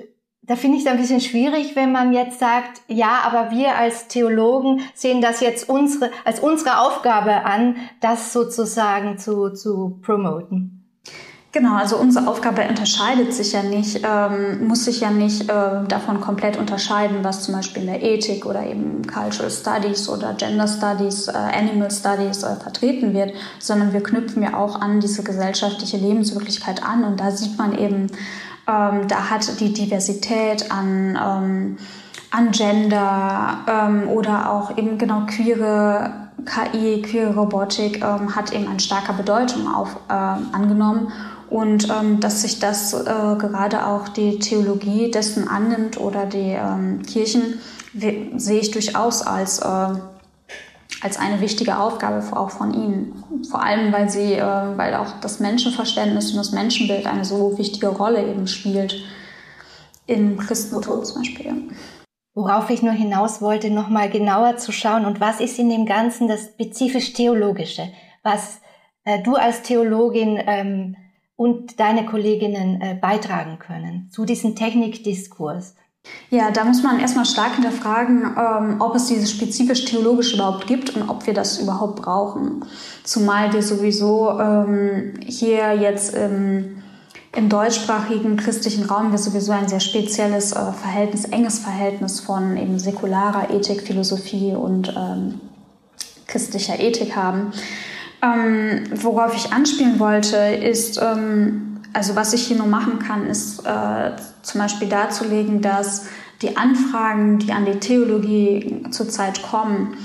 [0.47, 4.07] da finde ich es ein bisschen schwierig, wenn man jetzt sagt, ja, aber wir als
[4.07, 10.84] Theologen sehen das jetzt unsere, als unsere Aufgabe an, das sozusagen zu, zu promoten.
[11.55, 16.19] Genau, also unsere Aufgabe unterscheidet sich ja nicht, ähm, muss sich ja nicht äh, davon
[16.19, 21.29] komplett unterscheiden, was zum Beispiel in der Ethik oder eben Cultural Studies oder Gender Studies,
[21.29, 26.83] äh, Animal Studies äh, vertreten wird, sondern wir knüpfen ja auch an diese gesellschaftliche Lebenswirklichkeit
[26.83, 27.05] an.
[27.05, 28.07] Und da sieht man eben,
[28.67, 31.77] ähm, da hat die Diversität an, ähm,
[32.31, 38.81] an Gender ähm, oder auch eben genau queere KI, queere Robotik ähm, hat eben eine
[38.81, 41.07] starke Bedeutung auf, äh, angenommen
[41.49, 47.01] und ähm, dass sich das äh, gerade auch die Theologie dessen annimmt oder die ähm,
[47.03, 47.59] Kirchen,
[47.93, 49.99] sehe ich durchaus als, äh,
[51.01, 53.43] als eine wichtige Aufgabe auch von ihnen.
[53.49, 57.87] Vor allem, weil sie, äh, weil auch das Menschenverständnis und das Menschenbild eine so wichtige
[57.87, 58.95] Rolle eben spielt
[60.07, 61.69] im Christentum zum Beispiel.
[62.33, 66.27] Worauf ich nur hinaus wollte, nochmal genauer zu schauen und was ist in dem Ganzen
[66.27, 67.89] das spezifisch Theologische,
[68.23, 68.59] was
[69.05, 70.97] äh, du als Theologin ähm,
[71.35, 75.75] und deine Kolleginnen äh, beitragen können zu diesem Technikdiskurs?
[76.29, 80.95] Ja, da muss man erstmal stark hinterfragen, ähm, ob es dieses spezifisch theologisch überhaupt gibt
[80.95, 82.65] und ob wir das überhaupt brauchen.
[83.03, 86.83] Zumal wir sowieso ähm, hier jetzt im,
[87.35, 92.79] im deutschsprachigen christlichen Raum wir sowieso ein sehr spezielles äh, Verhältnis, enges Verhältnis von eben
[92.79, 95.39] säkularer Ethik, Philosophie und ähm,
[96.27, 97.51] christlicher Ethik haben.
[98.25, 103.65] Ähm, worauf ich anspielen wollte, ist, ähm, also was ich hier nur machen kann, ist
[103.65, 104.11] äh,
[104.41, 106.07] zum Beispiel darzulegen, dass
[106.41, 109.97] die Anfragen, die an die Theologie zurzeit kommen,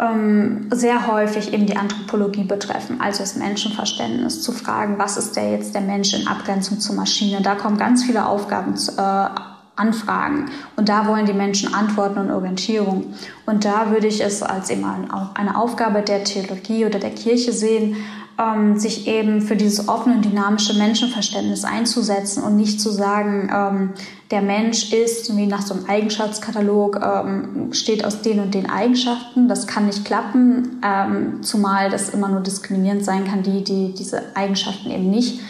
[0.00, 5.52] ähm, sehr häufig eben die Anthropologie betreffen, also das Menschenverständnis, zu fragen, was ist der
[5.52, 7.42] jetzt der Mensch in Abgrenzung zur Maschine.
[7.42, 9.28] Da kommen ganz viele Aufgaben äh,
[9.78, 10.50] Anfragen.
[10.76, 13.14] Und da wollen die Menschen Antworten und Orientierung.
[13.46, 17.96] Und da würde ich es als immer eine Aufgabe der Theologie oder der Kirche sehen,
[18.38, 23.90] ähm, sich eben für dieses offene, dynamische Menschenverständnis einzusetzen und nicht zu sagen, ähm,
[24.30, 29.48] der Mensch ist, wie nach so einem Eigenschaftskatalog, ähm, steht aus den und den Eigenschaften.
[29.48, 34.36] Das kann nicht klappen, ähm, zumal das immer nur diskriminierend sein kann, die, die diese
[34.36, 35.40] Eigenschaften eben nicht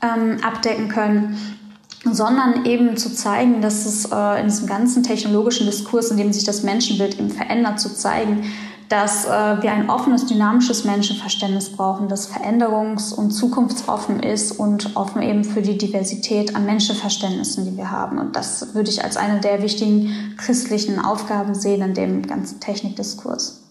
[0.00, 1.57] ähm, abdecken können
[2.04, 6.44] sondern eben zu zeigen, dass es äh, in diesem ganzen technologischen Diskurs, in dem sich
[6.44, 8.44] das Menschenbild eben verändert, zu zeigen,
[8.88, 15.22] dass äh, wir ein offenes, dynamisches Menschenverständnis brauchen, das veränderungs- und zukunftsoffen ist und offen
[15.22, 18.18] eben für die Diversität an Menschenverständnissen, die wir haben.
[18.18, 23.67] Und das würde ich als eine der wichtigen christlichen Aufgaben sehen in dem ganzen Technikdiskurs.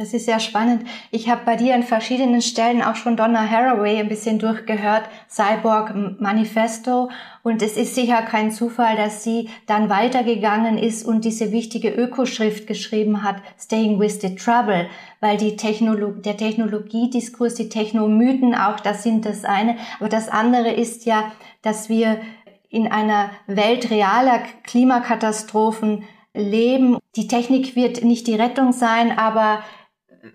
[0.00, 0.86] Das ist sehr spannend.
[1.10, 5.94] Ich habe bei dir an verschiedenen Stellen auch schon Donna Haraway ein bisschen durchgehört, Cyborg
[6.18, 7.10] Manifesto.
[7.42, 12.66] Und es ist sicher kein Zufall, dass sie dann weitergegangen ist und diese wichtige Ökoschrift
[12.66, 14.88] geschrieben hat, Staying with the Trouble,
[15.20, 19.76] weil die Technolo der Technologiediskurs, die Technomythen auch, das sind das eine.
[19.98, 22.22] Aber das andere ist ja, dass wir
[22.70, 26.96] in einer Welt realer Klimakatastrophen leben.
[27.16, 29.62] Die Technik wird nicht die Rettung sein, aber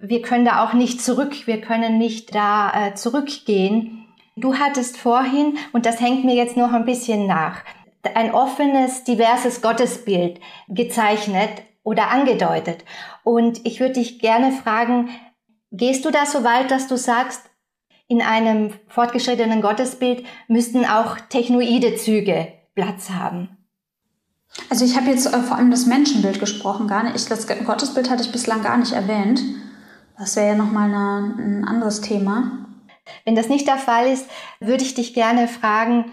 [0.02, 4.06] wir können da auch nicht zurück, wir können nicht da äh, zurückgehen.
[4.36, 7.64] Du hattest vorhin, und das hängt mir jetzt noch ein bisschen nach,
[8.16, 12.84] ein offenes, diverses Gottesbild gezeichnet oder angedeutet.
[13.24, 15.10] Und ich würde dich gerne fragen,
[15.72, 17.50] gehst du da so weit, dass du sagst,
[18.08, 23.58] in einem fortgeschrittenen Gottesbild müssten auch technoide Züge Platz haben?
[24.70, 27.30] Also ich habe jetzt äh, vor allem das Menschenbild gesprochen, gar nicht.
[27.30, 29.42] Das Gottesbild hatte ich bislang gar nicht erwähnt.
[30.18, 32.68] Das wäre ja nochmal ein anderes Thema.
[33.24, 34.28] Wenn das nicht der Fall ist,
[34.60, 36.12] würde ich dich gerne fragen,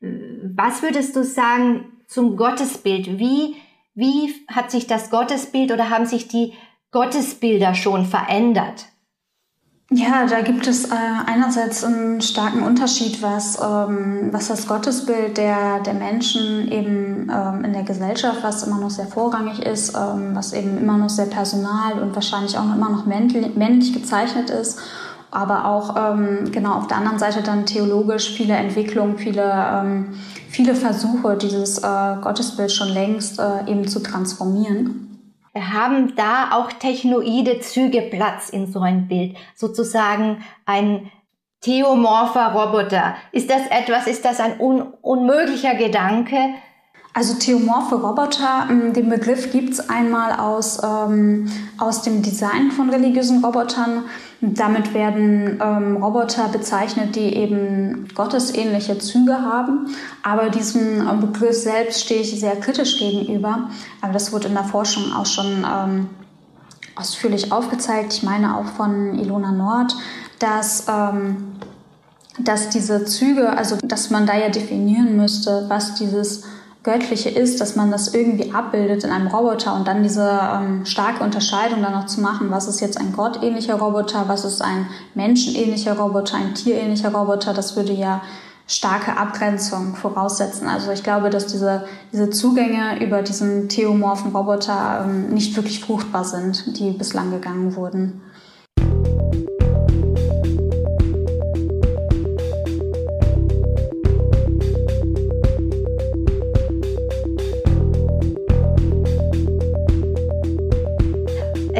[0.00, 3.18] was würdest du sagen zum Gottesbild?
[3.18, 3.56] Wie,
[3.94, 6.54] wie hat sich das Gottesbild oder haben sich die
[6.90, 8.86] Gottesbilder schon verändert?
[9.94, 10.94] Ja, da gibt es äh,
[11.26, 17.74] einerseits einen starken Unterschied, was, ähm, was das Gottesbild der, der Menschen eben ähm, in
[17.74, 22.00] der Gesellschaft, was immer noch sehr vorrangig ist, ähm, was eben immer noch sehr personal
[22.00, 24.78] und wahrscheinlich auch immer noch männlich, gezeichnet ist,
[25.30, 30.14] aber auch ähm, genau auf der anderen Seite dann theologisch viele Entwicklungen, viele, ähm,
[30.48, 35.11] viele Versuche, dieses äh, Gottesbild schon längst äh, eben zu transformieren
[35.54, 41.10] haben da auch technoide Züge Platz in so ein Bild, sozusagen ein
[41.60, 43.14] theomorpher Roboter.
[43.32, 46.36] Ist das etwas, ist das ein un unmöglicher Gedanke?
[47.14, 52.88] Also theomorphe Roboter, ähm, den Begriff gibt es einmal aus, ähm, aus dem Design von
[52.88, 54.04] religiösen Robotern.
[54.44, 59.86] Damit werden ähm, Roboter bezeichnet, die eben gottesähnliche Züge haben.
[60.24, 63.70] Aber diesem äh, Begriff selbst stehe ich sehr kritisch gegenüber.
[64.00, 66.08] Aber das wurde in der Forschung auch schon ähm,
[66.96, 68.14] ausführlich aufgezeigt.
[68.14, 69.94] Ich meine auch von Ilona Nord,
[70.40, 71.52] dass ähm,
[72.38, 76.44] dass diese Züge, also dass man da ja definieren müsste, was dieses
[76.82, 81.22] Göttliche ist, dass man das irgendwie abbildet in einem Roboter und dann diese ähm, starke
[81.22, 85.96] Unterscheidung dann noch zu machen, was ist jetzt ein gottähnlicher Roboter, was ist ein menschenähnlicher
[85.96, 88.20] Roboter, ein tierähnlicher Roboter, das würde ja
[88.66, 90.66] starke Abgrenzung voraussetzen.
[90.66, 96.24] Also ich glaube, dass diese, diese Zugänge über diesen theomorphen Roboter ähm, nicht wirklich fruchtbar
[96.24, 98.22] sind, die bislang gegangen wurden.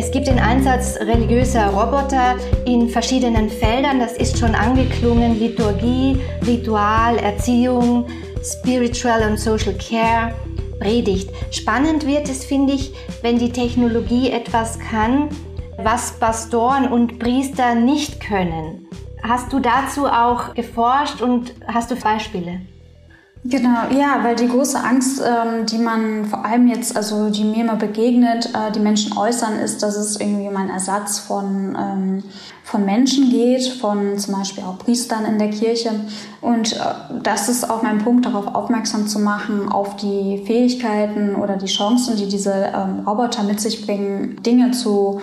[0.03, 2.35] Es gibt den Einsatz religiöser Roboter
[2.67, 4.01] in verschiedenen Feldern.
[4.01, 5.39] Das ist schon angeklungen.
[5.39, 8.07] Liturgie, Ritual, Erziehung,
[8.43, 10.35] Spiritual und Social Care,
[10.81, 11.31] Predigt.
[11.53, 15.29] Spannend wird es, finde ich, wenn die Technologie etwas kann,
[15.79, 18.89] was Pastoren und Priester nicht können.
[19.23, 22.61] Hast du dazu auch geforscht und hast du Beispiele?
[23.45, 27.63] Genau, ja, weil die große Angst, ähm, die man vor allem jetzt, also die mir
[27.65, 32.23] immer begegnet, äh, die Menschen äußern, ist, dass es irgendwie um einen Ersatz von, ähm,
[32.63, 35.91] von Menschen geht, von zum Beispiel auch Priestern in der Kirche.
[36.41, 36.79] Und äh,
[37.21, 42.17] das ist auch mein Punkt, darauf aufmerksam zu machen, auf die Fähigkeiten oder die Chancen,
[42.17, 45.21] die diese ähm, Roboter mit sich bringen, Dinge zu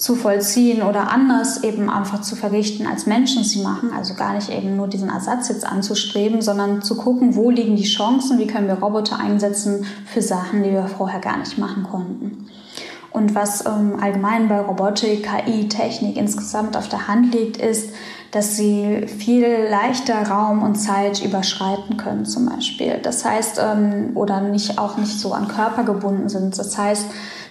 [0.00, 3.90] zu vollziehen oder anders eben einfach zu verrichten, als Menschen sie machen.
[3.94, 7.84] Also gar nicht eben nur diesen Ersatz jetzt anzustreben, sondern zu gucken, wo liegen die
[7.84, 12.46] Chancen, wie können wir Roboter einsetzen für Sachen, die wir vorher gar nicht machen konnten.
[13.10, 17.90] Und was ähm, allgemein bei Robotik, KI, Technik insgesamt auf der Hand liegt, ist,
[18.30, 23.00] dass sie viel leichter Raum und Zeit überschreiten können, zum Beispiel.
[23.02, 26.56] Das heißt, ähm, oder nicht auch nicht so an Körper gebunden sind.
[26.56, 27.06] Das heißt,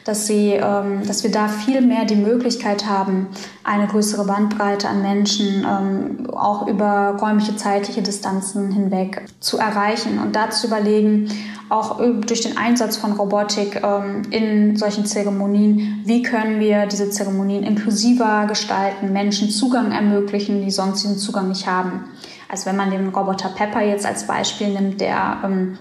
[0.10, 3.28] dass, sie, ähm, dass wir da viel mehr die Möglichkeit haben,
[3.64, 10.36] eine größere Bandbreite an Menschen ähm, auch über räumliche, zeitliche Distanzen hinweg zu erreichen und
[10.36, 11.30] da zu überlegen,
[11.70, 17.64] auch durch den Einsatz von Robotik ähm, in solchen Zeremonien, wie können wir diese Zeremonien
[17.64, 22.06] inklusiver gestalten, Menschen Zugang ermöglichen, die sonst diesen Zugang nicht haben.
[22.52, 25.78] Also wenn man den Roboter Pepper jetzt als Beispiel nimmt, der ähm,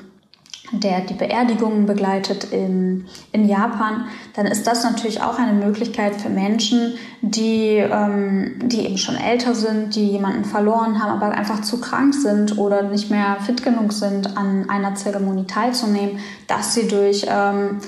[0.72, 6.28] der die Beerdigungen begleitet in, in Japan, dann ist das natürlich auch eine Möglichkeit für
[6.28, 11.80] Menschen, die, ähm, die eben schon älter sind, die jemanden verloren haben, aber einfach zu
[11.80, 17.26] krank sind oder nicht mehr fit genug sind, an einer Zeremonie teilzunehmen, dass sie durch
[17.28, 17.80] ähm,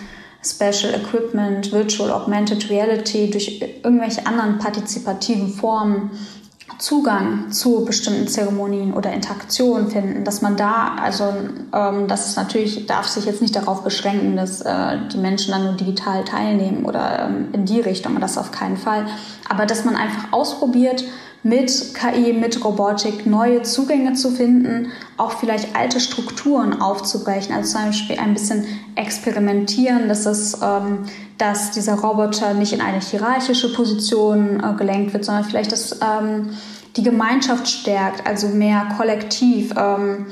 [0.42, 6.10] Special Equipment, Virtual Augmented Reality, durch irgendwelche anderen partizipativen Formen
[6.80, 11.24] Zugang zu bestimmten Zeremonien oder Interaktionen finden, dass man da, also
[11.74, 15.64] ähm, das ist natürlich, darf sich jetzt nicht darauf beschränken, dass äh, die Menschen dann
[15.64, 19.06] nur digital teilnehmen oder ähm, in die Richtung, das auf keinen Fall.
[19.48, 21.04] Aber dass man einfach ausprobiert,
[21.42, 27.86] mit KI, mit Robotik neue Zugänge zu finden, auch vielleicht alte Strukturen aufzubrechen, also zum
[27.86, 31.06] Beispiel ein bisschen experimentieren, dass es ähm,
[31.40, 36.50] dass dieser Roboter nicht in eine hierarchische Position äh, gelenkt wird, sondern vielleicht, dass ähm,
[36.96, 40.26] die Gemeinschaft stärkt, also mehr kollektiv, ähm,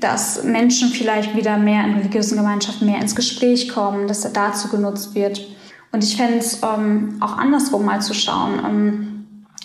[0.00, 4.68] dass Menschen vielleicht wieder mehr in religiösen Gemeinschaften mehr ins Gespräch kommen, dass er dazu
[4.68, 5.46] genutzt wird.
[5.92, 9.15] Und ich fände es ähm, auch andersrum mal zu schauen, ähm,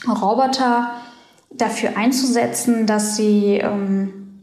[0.07, 0.91] Roboter
[1.51, 4.41] dafür einzusetzen, dass sie, ähm,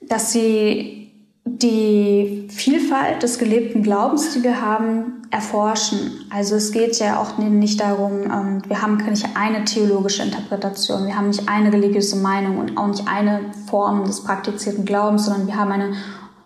[0.00, 1.02] dass sie
[1.44, 6.26] die Vielfalt des gelebten Glaubens, die wir haben, erforschen.
[6.30, 11.16] Also es geht ja auch nicht darum, ähm, wir haben nicht eine theologische Interpretation, wir
[11.16, 15.56] haben nicht eine religiöse Meinung und auch nicht eine Form des praktizierten Glaubens, sondern wir
[15.56, 15.94] haben eine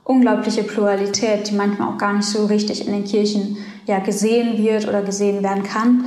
[0.04, 4.86] unglaubliche Pluralität, die manchmal auch gar nicht so richtig in den Kirchen ja gesehen wird
[4.88, 6.04] oder gesehen werden kann.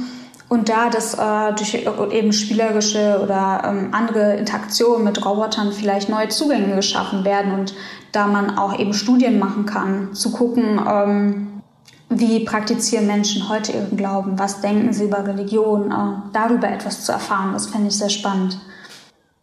[0.50, 6.30] Und da das äh, durch eben spielerische oder ähm, andere Interaktionen mit Robotern vielleicht neue
[6.30, 7.76] Zugänge geschaffen werden und
[8.12, 11.62] da man auch eben Studien machen kann, zu gucken, ähm,
[12.10, 17.12] wie praktizieren Menschen heute ihren Glauben, was denken sie über Religion, äh, darüber etwas zu
[17.12, 18.60] erfahren, das fände ich sehr spannend.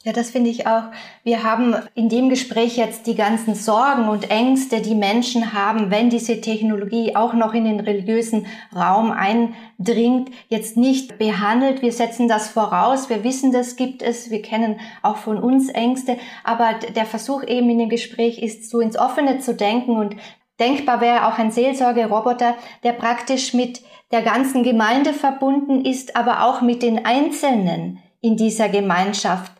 [0.06, 0.84] Ja, das finde ich auch.
[1.24, 6.10] Wir haben in dem Gespräch jetzt die ganzen Sorgen und Ängste, die Menschen haben, wenn
[6.10, 11.82] diese Technologie auch noch in den religiösen Raum eindringt, jetzt nicht behandelt.
[11.82, 13.10] Wir setzen das voraus.
[13.10, 14.30] Wir wissen, das gibt es.
[14.30, 16.18] Wir kennen auch von uns Ängste.
[16.44, 20.14] Aber der Versuch eben in dem Gespräch ist, so ins Offene zu denken und
[20.60, 26.60] denkbar wäre auch ein Seelsorgeroboter, der praktisch mit der ganzen Gemeinde verbunden ist, aber auch
[26.60, 29.55] mit den Einzelnen in dieser Gemeinschaft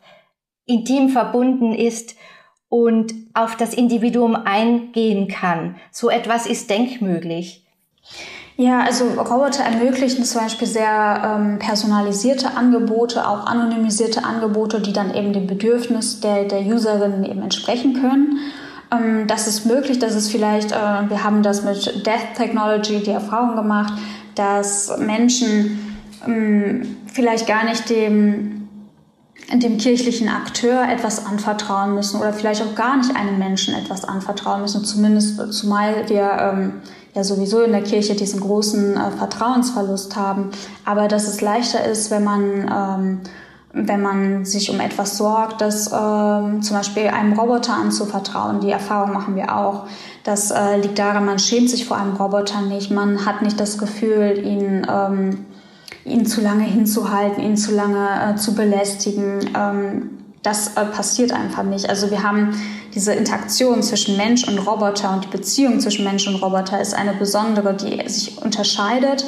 [0.67, 2.15] intim verbunden ist
[2.69, 5.77] und auf das Individuum eingehen kann.
[5.91, 7.65] So etwas ist denkmöglich.
[8.59, 15.15] Ja, also Roboter ermöglichen zum Beispiel sehr ähm, personalisierte Angebote, auch anonymisierte Angebote, die dann
[15.15, 18.39] eben dem Bedürfnis der, der Userin eben entsprechen können.
[18.91, 23.11] Ähm, das ist möglich, dass es vielleicht, äh, wir haben das mit Death Technology die
[23.11, 23.93] Erfahrung gemacht,
[24.35, 28.56] dass Menschen ähm, vielleicht gar nicht dem
[29.53, 34.63] dem kirchlichen Akteur etwas anvertrauen müssen oder vielleicht auch gar nicht einem Menschen etwas anvertrauen
[34.63, 36.73] müssen, zumindest zumal wir ähm,
[37.15, 40.51] ja sowieso in der Kirche diesen großen äh, Vertrauensverlust haben.
[40.85, 43.21] Aber dass es leichter ist, wenn man ähm,
[43.79, 48.61] wenn man sich um etwas sorgt, das ähm, zum Beispiel einem Roboter anzuvertrauen.
[48.61, 49.85] Die Erfahrung machen wir auch.
[50.25, 52.91] Das äh, liegt daran, man schämt sich vor einem Roboter nicht.
[52.91, 55.45] Man hat nicht das Gefühl, ihn ähm,
[56.07, 59.51] ihn zu lange hinzuhalten, ihn zu lange äh, zu belästigen.
[59.57, 60.11] Ähm,
[60.43, 61.89] das äh, passiert einfach nicht.
[61.89, 62.55] Also wir haben
[62.95, 67.13] diese Interaktion zwischen Mensch und Roboter und die Beziehung zwischen Mensch und Roboter ist eine
[67.13, 69.27] besondere, die sich unterscheidet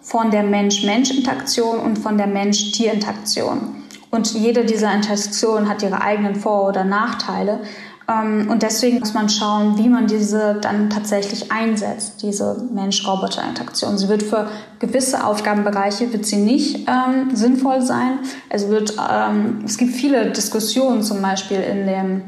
[0.00, 3.82] von der Mensch-Mensch-Interaktion und von der Mensch-Tier-Interaktion.
[4.10, 7.60] Und jede dieser Interaktionen hat ihre eigenen Vor- oder Nachteile.
[8.08, 13.98] Ähm, und deswegen muss man schauen, wie man diese dann tatsächlich einsetzt, diese Mensch-Roboter-Interaktion.
[13.98, 14.48] Sie wird für
[14.78, 18.20] gewisse Aufgabenbereiche wird sie nicht ähm, sinnvoll sein.
[18.50, 22.22] Also wird, ähm, es gibt viele Diskussionen zum Beispiel in, dem,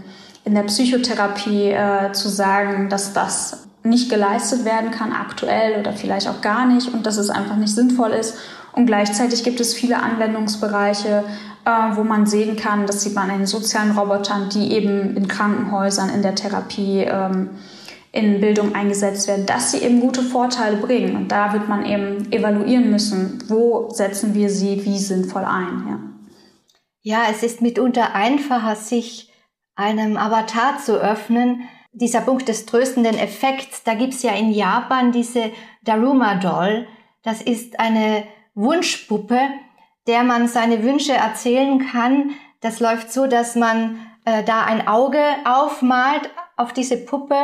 [0.45, 6.29] in der Psychotherapie äh, zu sagen, dass das nicht geleistet werden kann aktuell oder vielleicht
[6.29, 8.37] auch gar nicht und dass es einfach nicht sinnvoll ist.
[8.73, 11.25] Und gleichzeitig gibt es viele Anwendungsbereiche,
[11.65, 15.29] äh, wo man sehen kann, das sieht man in den sozialen Robotern, die eben in
[15.29, 17.51] Krankenhäusern, in der Therapie, ähm,
[18.13, 21.17] in Bildung eingesetzt werden, dass sie eben gute Vorteile bringen.
[21.17, 25.85] Und da wird man eben evaluieren müssen, wo setzen wir sie wie sinnvoll ein.
[27.03, 29.33] Ja, ja es ist mitunter einfacher, sich
[29.77, 31.63] einem Avatar zu öffnen,
[31.93, 35.51] dieser Punkt des tröstenden Effekts, da gibt's ja in Japan diese
[35.83, 36.87] Daruma Doll.
[37.23, 38.25] Das ist eine
[38.55, 39.39] Wunschpuppe,
[40.07, 42.33] der man seine Wünsche erzählen kann.
[42.61, 47.37] Das läuft so, dass man äh, da ein Auge aufmalt auf diese Puppe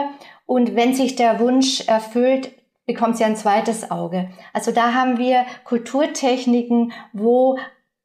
[0.47, 2.53] und wenn sich der Wunsch erfüllt,
[2.87, 4.31] bekommt sie ein zweites Auge.
[4.53, 7.59] Also da haben wir Kulturtechniken, wo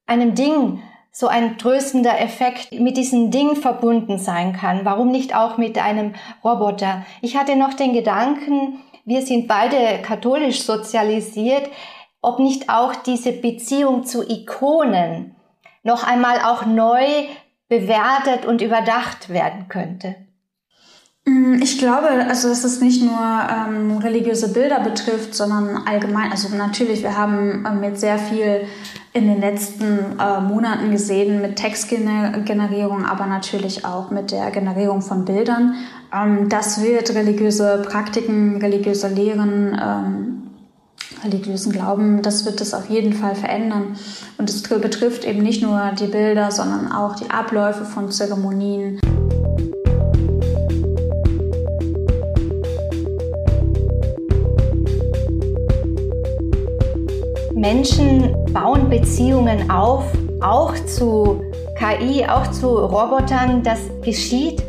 [0.08, 0.82] einem Ding
[1.12, 4.86] so ein tröstender Effekt mit diesem Ding verbunden sein kann.
[4.86, 7.06] Warum nicht auch mit einem Roboter?
[7.22, 11.70] Ich hatte noch den Gedanken, wir sind beide katholisch sozialisiert,
[12.22, 15.36] ob nicht auch diese Beziehung zu Ikonen
[15.84, 17.04] noch einmal auch neu
[17.68, 20.16] bewertet und überdacht werden könnte.
[21.26, 26.32] Mm, ich glaube, also dass es nicht nur ähm, religiöse Bilder betrifft, sondern allgemein.
[26.32, 28.66] Also natürlich, wir haben ähm, jetzt sehr viel
[29.14, 35.26] in den letzten äh, Monaten gesehen mit Textgenerierung, aber natürlich auch mit der Generierung von
[35.26, 35.76] Bildern.
[36.14, 40.41] Ähm, das wird religiöse Praktiken, religiöse Lehren, ähm,
[41.24, 43.96] religiösen Glauben, das wird es auf jeden Fall verändern.
[44.38, 49.00] Und es betrifft eben nicht nur die Bilder, sondern auch die Abläufe von Zeremonien.
[57.62, 60.06] Menschen bauen Beziehungen auf,
[60.42, 61.42] auch zu
[61.78, 63.62] KI, auch zu Robotern.
[63.62, 64.64] Das geschieht.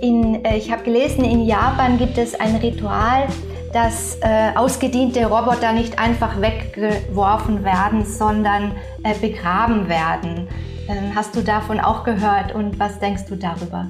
[0.00, 3.28] In, äh, ich habe gelesen, in Japan gibt es ein Ritual,
[3.72, 10.48] dass äh, ausgediente Roboter nicht einfach weggeworfen werden, sondern äh, begraben werden.
[10.88, 13.88] Ähm, hast du davon auch gehört und was denkst du darüber?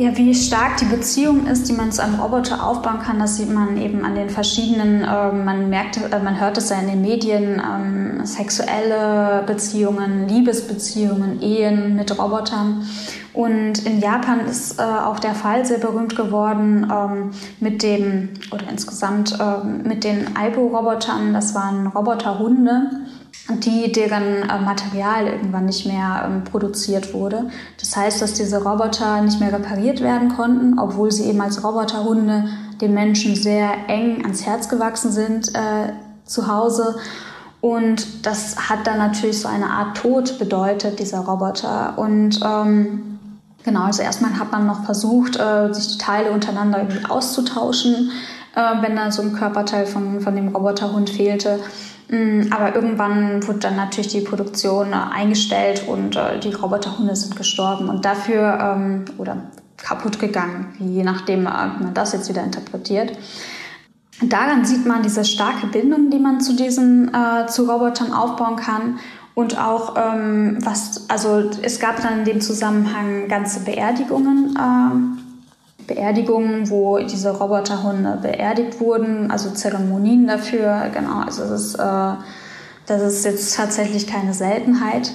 [0.00, 3.52] Ja, wie stark die Beziehung ist, die man zu einem Roboter aufbauen kann, das sieht
[3.52, 7.00] man eben an den verschiedenen, äh, man merkt, äh, man hört es ja in den
[7.00, 12.86] Medien, ähm, sexuelle Beziehungen, Liebesbeziehungen, Ehen mit Robotern.
[13.34, 18.70] Und in Japan ist äh, auch der Fall sehr berühmt geworden ähm, mit dem, oder
[18.70, 22.88] insgesamt äh, mit den Aibo-Robotern, das waren Roboterhunde
[23.64, 27.50] die deren äh, Material irgendwann nicht mehr ähm, produziert wurde.
[27.80, 32.44] Das heißt, dass diese Roboter nicht mehr repariert werden konnten, obwohl sie eben als Roboterhunde
[32.80, 35.92] den Menschen sehr eng ans Herz gewachsen sind äh,
[36.24, 36.96] zu Hause.
[37.60, 41.98] Und das hat dann natürlich so eine Art Tod bedeutet, dieser Roboter.
[41.98, 43.18] Und ähm,
[43.64, 48.10] genau, also erstmal hat man noch versucht, äh, sich die Teile untereinander irgendwie auszutauschen,
[48.54, 51.58] äh, wenn da so ein Körperteil von, von dem Roboterhund fehlte.
[52.08, 57.36] Mm, aber irgendwann wurde dann natürlich die Produktion äh, eingestellt und äh, die Roboterhunde sind
[57.36, 59.36] gestorben und dafür ähm, oder
[59.76, 63.12] kaputt gegangen, je nachdem äh, man das jetzt wieder interpretiert.
[64.22, 67.12] Daran sieht man diese starke Bindung, die man zu diesen
[67.46, 68.98] zu Robotern aufbauen kann
[69.36, 74.56] und auch ähm, was also es gab dann in dem Zusammenhang ganze Beerdigungen.
[74.56, 75.27] Äh,
[75.88, 82.12] Beerdigungen, wo diese Roboterhunde beerdigt wurden, also Zeremonien dafür, genau, also das ist, äh,
[82.86, 85.10] das ist jetzt tatsächlich keine Seltenheit.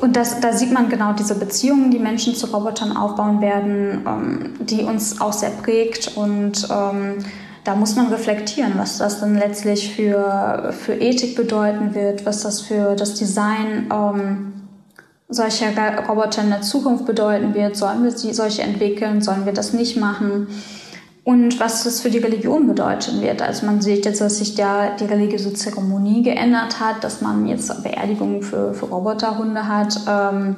[0.00, 4.54] Und das, da sieht man genau diese Beziehungen, die Menschen zu Robotern aufbauen werden, ähm,
[4.60, 6.16] die uns auch sehr prägt.
[6.16, 7.24] Und ähm,
[7.64, 12.60] da muss man reflektieren, was das dann letztlich für, für Ethik bedeuten wird, was das
[12.60, 14.52] für das Design ähm,
[15.32, 15.70] solcher
[16.08, 17.76] Roboter in der Zukunft bedeuten wird.
[17.76, 19.20] Sollen wir sie, solche entwickeln?
[19.20, 20.48] Sollen wir das nicht machen?
[21.24, 23.42] Und was das für die Religion bedeuten wird.
[23.42, 27.82] Also man sieht jetzt, dass sich da die religiöse Zeremonie geändert hat, dass man jetzt
[27.84, 30.00] Beerdigungen für, für Roboterhunde hat.
[30.08, 30.56] Ähm,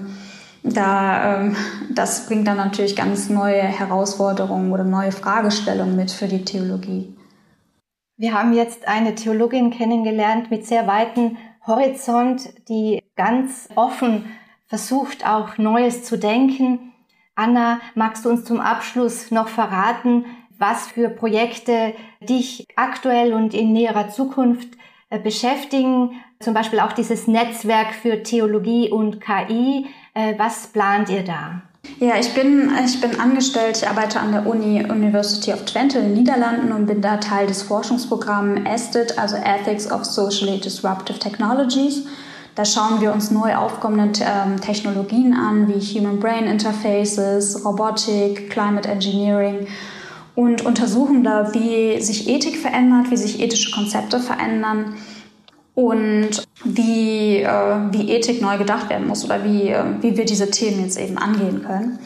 [0.62, 1.56] da, ähm,
[1.90, 7.14] das bringt dann natürlich ganz neue Herausforderungen oder neue Fragestellungen mit für die Theologie.
[8.16, 14.24] Wir haben jetzt eine Theologin kennengelernt mit sehr weiten Horizont, die ganz offen
[14.66, 16.92] versucht auch Neues zu denken.
[17.34, 20.24] Anna, magst du uns zum Abschluss noch verraten,
[20.58, 24.68] was für Projekte dich aktuell und in näherer Zukunft
[25.10, 26.12] äh, beschäftigen?
[26.44, 29.86] zum Beispiel auch dieses Netzwerk für Theologie und KI.
[30.14, 31.62] Äh, was plant ihr da?
[31.98, 36.06] Ja, ich bin, ich bin angestellt, ich arbeite an der Uni University of Twente in
[36.06, 42.06] den Niederlanden und bin da Teil des Forschungsprogramms ESTIT, also Ethics of Socially Disruptive Technologies.
[42.54, 48.88] Da schauen wir uns neu aufkommende ähm, Technologien an, wie Human Brain Interfaces, Robotik, Climate
[48.88, 49.66] Engineering
[50.36, 54.94] und untersuchen da, wie sich Ethik verändert, wie sich ethische Konzepte verändern
[55.74, 60.50] und wie, äh, wie Ethik neu gedacht werden muss oder wie, äh, wie wir diese
[60.50, 61.98] Themen jetzt eben angehen können.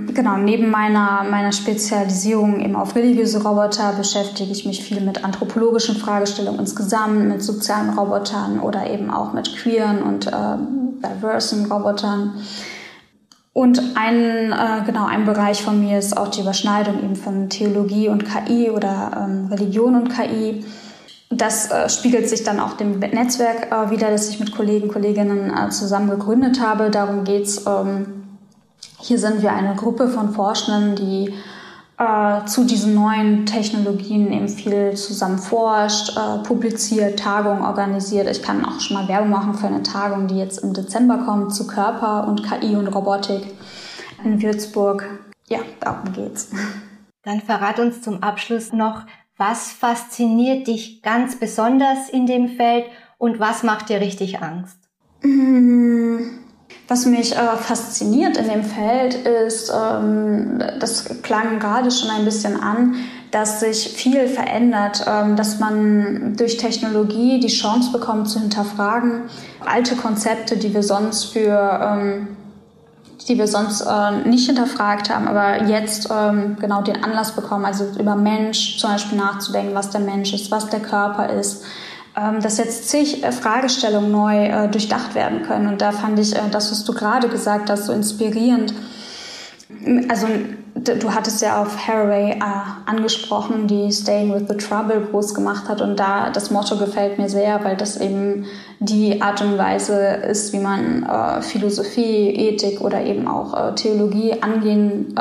[0.00, 5.96] Genau, neben meiner, meiner Spezialisierung eben auf religiöse Roboter beschäftige ich mich viel mit anthropologischen
[5.96, 10.30] Fragestellungen insgesamt, mit sozialen Robotern oder eben auch mit queeren und äh,
[11.04, 12.34] diversen Robotern.
[13.52, 18.08] Und ein, äh, genau, ein Bereich von mir ist auch die Überschneidung eben von Theologie
[18.08, 20.64] und KI oder ähm, Religion und KI.
[21.30, 25.52] Das äh, spiegelt sich dann auch dem Netzwerk äh, wieder, das ich mit Kollegen, Kolleginnen
[25.52, 26.88] äh, zusammen gegründet habe.
[26.88, 27.66] Darum geht's.
[27.66, 28.17] Ähm,
[29.00, 31.34] hier sind wir eine Gruppe von Forschenden, die
[31.98, 38.28] äh, zu diesen neuen Technologien eben viel zusammen forscht, äh, publiziert, Tagungen organisiert.
[38.30, 41.54] Ich kann auch schon mal Werbung machen für eine Tagung, die jetzt im Dezember kommt
[41.54, 43.42] zu Körper und KI und Robotik
[44.24, 45.04] in Würzburg.
[45.48, 46.50] Ja, darum geht's.
[47.24, 49.02] Dann verrat uns zum Abschluss noch,
[49.36, 52.86] was fasziniert dich ganz besonders in dem Feld
[53.18, 54.78] und was macht dir richtig Angst?
[55.22, 56.18] Mm,
[56.88, 62.58] was mich äh, fasziniert in dem Feld ist, ähm, das klang gerade schon ein bisschen
[62.58, 62.96] an,
[63.30, 69.24] dass sich viel verändert, ähm, dass man durch Technologie die Chance bekommt zu hinterfragen,
[69.64, 72.28] alte Konzepte, die wir sonst für ähm,
[73.28, 77.84] die wir sonst äh, nicht hinterfragt haben, aber jetzt ähm, genau den Anlass bekommen, also
[77.98, 81.62] über Mensch zum Beispiel nachzudenken, was der Mensch ist, was der Körper ist,
[82.42, 85.68] dass jetzt zig äh, Fragestellungen neu äh, durchdacht werden können.
[85.68, 88.74] Und da fand ich äh, das, was du gerade gesagt hast, so inspirierend.
[90.08, 90.26] Also
[90.74, 92.38] du hattest ja auf Haraway
[92.86, 95.82] angesprochen, die Staying with the Trouble groß gemacht hat.
[95.82, 98.46] Und da das Motto gefällt mir sehr, weil das eben
[98.80, 101.06] die Art und Weise ist, wie man
[101.42, 105.14] Philosophie, Ethik oder eben auch Theologie angehen,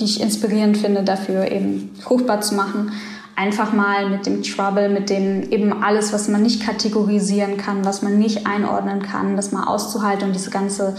[0.00, 2.90] die ich inspirierend finde, dafür eben fruchtbar zu machen.
[3.36, 8.02] Einfach mal mit dem Trouble, mit dem eben alles, was man nicht kategorisieren kann, was
[8.02, 10.94] man nicht einordnen kann, das mal auszuhalten und diese ganze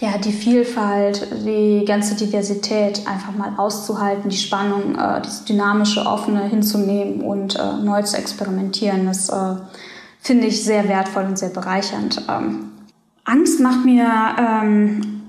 [0.00, 6.42] ja, die Vielfalt, die ganze Diversität einfach mal auszuhalten, die Spannung, äh, dieses dynamische, offene
[6.48, 9.56] hinzunehmen und äh, neu zu experimentieren, das äh,
[10.18, 12.22] finde ich sehr wertvoll und sehr bereichernd.
[12.28, 12.70] Ähm,
[13.24, 14.08] Angst macht mir
[14.38, 15.19] ähm,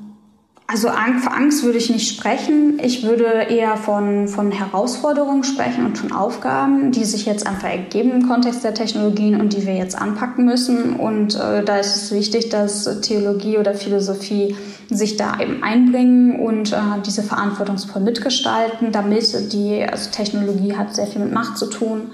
[0.72, 2.80] also für Angst würde ich nicht sprechen.
[2.82, 8.11] Ich würde eher von, von Herausforderungen sprechen und von Aufgaben, die sich jetzt einfach ergeben
[8.11, 10.95] im Kontext der Technologien und die wir jetzt anpacken müssen.
[10.95, 14.55] Und äh, da ist es wichtig, dass Theologie oder Philosophie
[14.89, 21.07] sich da eben einbringen und äh, diese verantwortungsvoll mitgestalten, damit die, also Technologie hat sehr
[21.07, 22.11] viel mit Macht zu tun,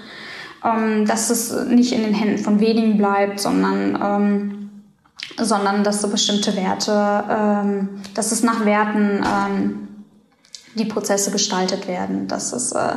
[0.64, 4.57] ähm, dass es nicht in den Händen von wenigen bleibt, sondern ähm,
[5.38, 9.88] sondern dass so bestimmte Werte, ähm, dass es nach Werten ähm,
[10.74, 12.28] die Prozesse gestaltet werden.
[12.28, 12.94] Das ist äh,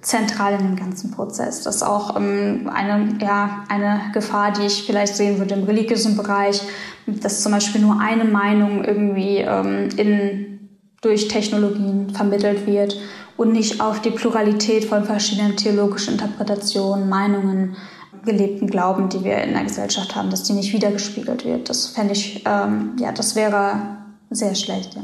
[0.00, 1.62] zentral in dem ganzen Prozess.
[1.62, 6.16] Das ist auch ähm, eine, ja, eine Gefahr, die ich vielleicht sehen würde im religiösen
[6.16, 6.62] Bereich,
[7.06, 10.68] dass zum Beispiel nur eine Meinung irgendwie ähm, in,
[11.00, 12.96] durch Technologien vermittelt wird
[13.36, 17.76] und nicht auf die Pluralität von verschiedenen theologischen Interpretationen, Meinungen
[18.24, 21.68] gelebten Glauben, die wir in der Gesellschaft haben, dass die nicht wiedergespiegelt wird.
[21.68, 23.98] Das fände ich, ähm, ja, das wäre
[24.30, 24.94] sehr schlecht.
[24.94, 25.02] Ja.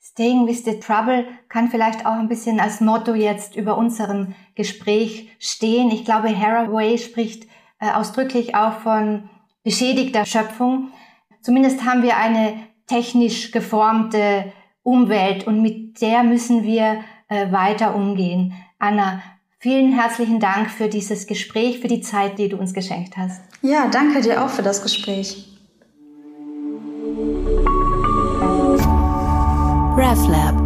[0.00, 5.28] Staying with the Trouble kann vielleicht auch ein bisschen als Motto jetzt über unserem Gespräch
[5.38, 5.90] stehen.
[5.90, 7.44] Ich glaube, Haraway spricht
[7.80, 9.28] äh, ausdrücklich auch von
[9.62, 10.88] beschädigter Schöpfung.
[11.42, 12.54] Zumindest haben wir eine
[12.86, 14.52] technisch geformte
[14.82, 18.54] Umwelt und mit der müssen wir äh, weiter umgehen.
[18.78, 19.20] Anna,
[19.66, 23.42] Vielen herzlichen Dank für dieses Gespräch, für die Zeit, die du uns geschenkt hast.
[23.62, 25.44] Ja, danke dir auch für das Gespräch.
[29.96, 30.65] RefLab